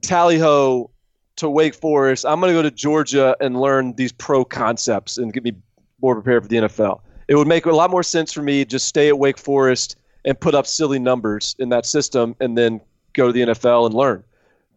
tally 0.00 0.38
ho 0.38 0.90
to 1.36 1.48
Wake 1.48 1.74
Forest. 1.74 2.24
I'm 2.26 2.40
going 2.40 2.52
to 2.52 2.58
go 2.58 2.62
to 2.62 2.70
Georgia 2.70 3.36
and 3.40 3.60
learn 3.60 3.94
these 3.94 4.12
pro 4.12 4.44
concepts 4.44 5.18
and 5.18 5.32
get 5.32 5.42
me 5.42 5.52
more 6.00 6.14
prepared 6.14 6.42
for 6.42 6.48
the 6.48 6.56
NFL. 6.56 7.00
It 7.28 7.36
would 7.36 7.48
make 7.48 7.66
a 7.66 7.72
lot 7.72 7.90
more 7.90 8.02
sense 8.02 8.32
for 8.32 8.42
me 8.42 8.64
just 8.64 8.88
stay 8.88 9.08
at 9.08 9.18
Wake 9.18 9.38
Forest 9.38 9.96
and 10.24 10.38
put 10.38 10.54
up 10.54 10.66
silly 10.66 10.98
numbers 10.98 11.56
in 11.58 11.68
that 11.70 11.86
system 11.86 12.36
and 12.40 12.56
then 12.56 12.80
go 13.12 13.26
to 13.26 13.32
the 13.32 13.42
NFL 13.42 13.86
and 13.86 13.94
learn. 13.94 14.22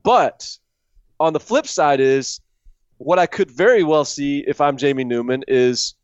But 0.03 0.57
on 1.19 1.33
the 1.33 1.39
flip 1.39 1.67
side 1.67 1.99
is 1.99 2.39
what 2.97 3.19
I 3.19 3.25
could 3.25 3.51
very 3.51 3.83
well 3.83 4.05
see 4.05 4.39
if 4.47 4.61
I'm 4.61 4.77
Jamie 4.77 5.03
Newman 5.03 5.43
is 5.47 5.95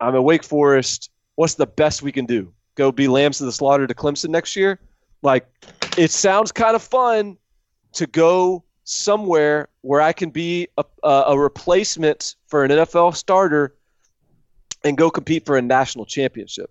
I'm 0.00 0.14
at 0.14 0.24
Wake 0.24 0.44
Forest. 0.44 1.10
What's 1.36 1.54
the 1.54 1.66
best 1.66 2.02
we 2.02 2.12
can 2.12 2.26
do? 2.26 2.52
go 2.80 2.90
be 2.90 3.08
lambs 3.08 3.38
to 3.38 3.44
the 3.44 3.52
slaughter 3.52 3.86
to 3.86 3.94
Clemson 3.94 4.30
next 4.30 4.56
year. 4.56 4.80
Like, 5.22 5.46
it 5.98 6.10
sounds 6.10 6.50
kind 6.50 6.74
of 6.74 6.82
fun 6.82 7.36
to 7.92 8.06
go 8.06 8.64
somewhere 8.90 9.68
where 9.82 10.00
I 10.00 10.12
can 10.12 10.30
be 10.30 10.68
a, 10.76 10.84
a 11.08 11.38
replacement 11.38 12.34
for 12.48 12.64
an 12.64 12.70
NFL 12.70 13.14
starter 13.14 13.76
and 14.82 14.96
go 14.98 15.10
compete 15.10 15.46
for 15.46 15.56
a 15.56 15.62
national 15.62 16.06
championship. 16.06 16.70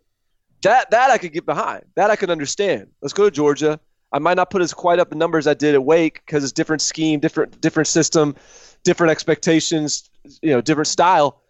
That 0.61 0.91
that 0.91 1.09
I 1.09 1.17
could 1.17 1.31
get 1.31 1.45
behind. 1.45 1.85
That 1.95 2.09
I 2.09 2.17
could 2.17 2.29
understand. 2.29 2.87
Let's 3.01 3.13
go 3.13 3.23
to 3.25 3.31
Georgia. 3.31 3.79
I 4.11 4.19
might 4.19 4.35
not 4.35 4.49
put 4.49 4.61
as 4.61 4.73
quite 4.73 4.99
up 4.99 5.09
the 5.09 5.15
numbers 5.15 5.47
I 5.47 5.53
did 5.53 5.75
at 5.75 5.83
Wake 5.83 6.21
because 6.25 6.43
it's 6.43 6.51
different 6.51 6.81
scheme, 6.81 7.21
different 7.21 7.61
different 7.61 7.87
system, 7.87 8.35
different 8.83 9.11
expectations, 9.11 10.09
you 10.41 10.49
know, 10.49 10.59
different 10.59 10.87
style. 10.87 11.41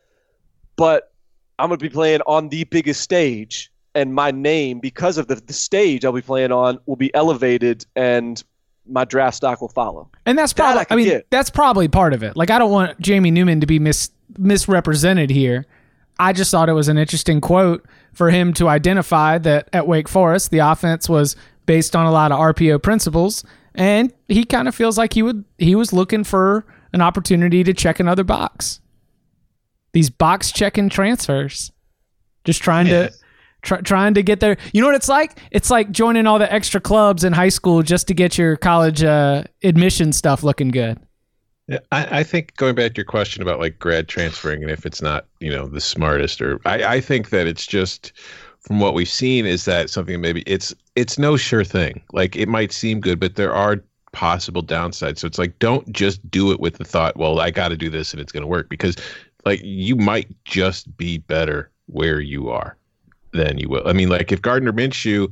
But 0.76 1.12
I'm 1.58 1.70
going 1.70 1.80
to 1.80 1.84
be 1.84 1.90
playing 1.90 2.22
on 2.28 2.50
the 2.50 2.66
biggest 2.66 3.02
stage 3.02 3.72
and 3.96 4.14
my 4.14 4.30
name 4.30 4.80
because 4.80 5.18
of 5.18 5.28
the, 5.28 5.36
the 5.36 5.54
stage 5.54 6.06
I'll 6.06 6.12
be 6.12 6.22
playing 6.22 6.52
on 6.52 6.80
will 6.86 6.96
be 6.96 7.14
elevated 7.16 7.88
and 7.96 8.44
my 8.90 9.06
draft 9.06 9.38
stock 9.38 9.62
will 9.62 9.70
follow. 9.70 10.10
And 10.26 10.38
that's 10.38 10.54
probably 10.54 10.80
that 10.80 10.92
I, 10.92 10.94
I, 10.94 10.98
mean 10.98 11.08
get. 11.08 11.28
that's 11.30 11.50
probably 11.50 11.88
part 11.88 12.14
of 12.14 12.24
it. 12.24 12.36
Like 12.36 12.50
I 12.50 12.60
don't 12.60 12.72
want 12.72 13.00
Jamie 13.00 13.32
Newman 13.32 13.62
to 13.62 13.68
be 13.68 13.80
mis 13.80 14.12
misrepresented 14.38 15.30
here. 15.30 15.66
I 16.20 16.34
just 16.34 16.52
thought 16.52 16.70
it 16.70 16.74
was 16.74 16.88
an 16.90 16.98
interesting 16.98 17.40
quote 17.40 17.86
for 18.14 18.30
him 18.30 18.54
to 18.54 18.68
identify 18.68 19.38
that 19.38 19.70
at 19.72 19.88
Wake 19.88 20.10
Forest 20.10 20.52
the 20.52 20.60
offense 20.60 21.08
was 21.08 21.36
based 21.66 21.96
on 21.96 22.06
a 22.06 22.12
lot 22.12 22.32
of 22.32 22.40
RPO 22.40 22.84
principles 22.84 23.44
and 23.76 24.14
he 24.28 24.44
kind 24.44 24.68
of 24.68 24.76
feels 24.76 24.98
like 24.98 25.14
he 25.14 25.22
would 25.22 25.46
he 25.58 25.76
was 25.76 25.94
looking 25.94 26.24
for 26.24 26.66
an 26.94 27.02
opportunity 27.02 27.64
to 27.64 27.74
check 27.74 28.00
another 28.00 28.24
box. 28.24 28.82
These 29.94 30.10
box 30.10 30.52
checking 30.52 30.90
transfers. 30.90 31.72
Just 32.46 32.62
trying 32.62 32.88
to 32.88 33.12
Try, 33.62 33.82
trying 33.82 34.14
to 34.14 34.24
get 34.24 34.40
there. 34.40 34.58
You 34.74 34.82
know 34.82 34.88
what 34.88 34.96
it's 34.96 35.10
like? 35.10 35.40
It's 35.52 35.70
like 35.70 35.92
joining 35.92 36.28
all 36.28 36.40
the 36.40 36.52
extra 36.52 36.80
clubs 36.80 37.24
in 37.24 37.34
high 37.34 37.50
school 37.50 37.84
just 37.84 38.08
to 38.08 38.14
get 38.14 38.38
your 38.38 38.56
college 38.56 39.04
uh, 39.04 39.44
admission 39.64 40.14
stuff 40.14 40.44
looking 40.44 40.70
good. 40.70 41.00
I, 41.92 42.20
I, 42.20 42.24
think 42.24 42.56
going 42.56 42.74
back 42.74 42.94
to 42.94 42.98
your 42.98 43.06
question 43.06 43.44
about 43.44 43.60
like 43.60 43.78
grad 43.78 44.08
transferring 44.08 44.64
and 44.64 44.72
if 44.72 44.86
it's 44.86 45.02
not, 45.02 45.26
you 45.40 45.52
know, 45.52 45.68
the 45.68 45.82
smartest 45.82 46.42
or 46.42 46.60
I, 46.66 46.84
I 46.96 47.02
think 47.02 47.30
that 47.30 47.46
it's 47.46 47.68
just 47.68 48.12
from 48.62 48.80
what 48.80 48.96
we've 48.96 49.10
seen 49.10 49.46
is 49.46 49.66
that 49.66 49.90
something 49.90 50.20
maybe 50.20 50.42
it's 50.48 50.74
it's 50.96 51.20
no 51.20 51.38
sure 51.38 51.64
thing. 51.64 52.02
Like 52.12 52.36
it 52.36 52.48
might 52.48 52.72
seem 52.72 53.00
good, 53.00 53.20
but 53.20 53.36
there 53.36 53.54
are 53.54 53.84
possible 54.14 54.64
downsides. 54.64 55.20
So 55.20 55.28
it's 55.28 55.38
like 55.38 55.60
don't 55.60 55.90
just 55.92 56.28
do 56.32 56.52
it 56.52 56.60
with 56.60 56.78
the 56.78 56.86
thought, 56.86 57.18
well, 57.18 57.40
I 57.40 57.52
got 57.52 57.70
to 57.70 57.78
do 57.78 57.90
this 57.90 58.14
and 58.14 58.22
it's 58.22 58.32
going 58.32 58.42
to 58.42 58.48
work 58.48 58.70
because 58.70 58.96
like 59.46 59.62
you 59.64 59.96
might 59.96 60.28
just 60.46 60.96
be 60.98 61.20
better 61.20 61.70
where 61.86 62.20
you 62.20 62.50
are 62.50 62.79
than 63.32 63.58
you 63.58 63.70
will. 63.70 63.88
I 63.88 63.94
mean, 63.94 64.10
like 64.10 64.32
if 64.32 64.42
Gardner 64.42 64.74
Minshew 64.74 65.32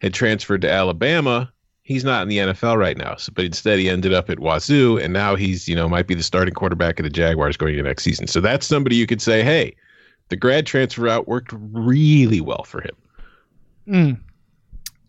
had 0.00 0.14
transferred 0.14 0.62
to 0.62 0.70
Alabama, 0.70 1.52
he's 1.82 2.04
not 2.04 2.22
in 2.22 2.28
the 2.28 2.38
NFL 2.38 2.76
right 2.76 2.96
now. 2.96 3.16
So, 3.16 3.32
but 3.34 3.44
instead, 3.44 3.78
he 3.78 3.88
ended 3.88 4.12
up 4.12 4.30
at 4.30 4.38
Wazoo, 4.38 4.98
and 4.98 5.12
now 5.12 5.34
he's 5.34 5.68
you 5.68 5.74
know 5.74 5.88
might 5.88 6.06
be 6.06 6.14
the 6.14 6.22
starting 6.22 6.54
quarterback 6.54 6.98
of 7.00 7.04
the 7.04 7.10
Jaguars 7.10 7.56
going 7.56 7.74
into 7.74 7.84
next 7.84 8.04
season. 8.04 8.26
So 8.26 8.40
that's 8.40 8.66
somebody 8.66 8.96
you 8.96 9.06
could 9.06 9.22
say, 9.22 9.42
hey, 9.42 9.74
the 10.28 10.36
grad 10.36 10.66
transfer 10.66 11.02
route 11.02 11.26
worked 11.26 11.52
really 11.52 12.40
well 12.40 12.64
for 12.64 12.80
him. 12.82 12.96
Mm. 13.88 14.20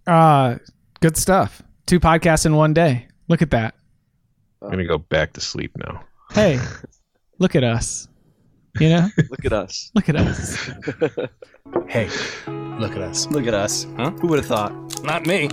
Uh, 0.08 0.58
good 1.02 1.18
stuff. 1.18 1.62
Two 1.86 2.00
podcasts 2.00 2.46
in 2.46 2.56
one 2.56 2.74
day. 2.74 3.08
Look 3.28 3.42
at 3.42 3.52
that. 3.52 3.76
I'm 4.62 4.72
gonna 4.72 4.86
go 4.86 4.98
back 4.98 5.34
to 5.34 5.42
sleep 5.42 5.72
now. 5.78 6.04
Hey, 6.32 6.60
look 7.40 7.56
at 7.56 7.64
us. 7.64 8.09
You 8.80 8.90
know? 8.90 9.10
look 9.30 9.46
at 9.46 9.54
us. 9.54 9.92
Look 9.94 10.10
at 10.10 10.16
us. 10.16 10.56
hey, 11.88 12.10
look 12.48 12.96
at 12.96 13.02
us. 13.02 13.28
Look 13.28 13.48
at 13.48 13.54
us. 13.54 13.86
Huh? 13.98 14.12
Who 14.12 14.28
would 14.28 14.40
have 14.40 14.48
thought? 14.48 15.04
Not 15.04 15.26
me. 15.26 15.50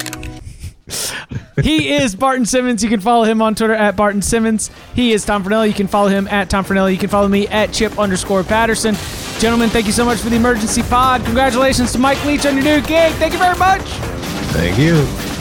he 1.62 1.93
is 1.93 2.14
Barton 2.14 2.47
Simmons. 2.47 2.83
You 2.83 2.89
can 2.89 3.01
follow 3.01 3.24
him 3.24 3.43
on 3.43 3.55
Twitter 3.55 3.74
at 3.74 3.97
Barton 3.97 4.22
Simmons. 4.22 4.70
He 4.95 5.12
is 5.12 5.24
Tom 5.24 5.43
Fornelli. 5.43 5.68
You 5.68 5.74
can 5.74 5.89
follow 5.89 6.09
him 6.09 6.29
at 6.29 6.49
Tom 6.49 6.64
Fornelli. 6.64 6.93
You 6.93 6.99
can 6.99 7.09
follow 7.09 7.29
me 7.29 7.49
at 7.49 7.72
Chip 7.72 7.99
underscore 7.99 8.45
Patterson. 8.45 8.95
Gentlemen, 9.41 9.68
thank 9.68 9.87
you 9.87 9.93
so 9.93 10.05
much 10.05 10.18
for 10.18 10.31
the 10.31 10.37
emergency 10.37 10.83
pod. 10.83 11.24
Congratulations 11.24 11.93
to 11.93 11.99
Mike 11.99 12.24
Leach 12.24 12.47
on 12.47 12.55
your 12.55 12.64
new 12.64 12.81
gig. 12.87 13.12
Thank 13.14 13.33
you 13.33 13.39
very 13.39 13.59
much. 13.59 13.83
Thank 14.53 14.79
you. 14.79 15.36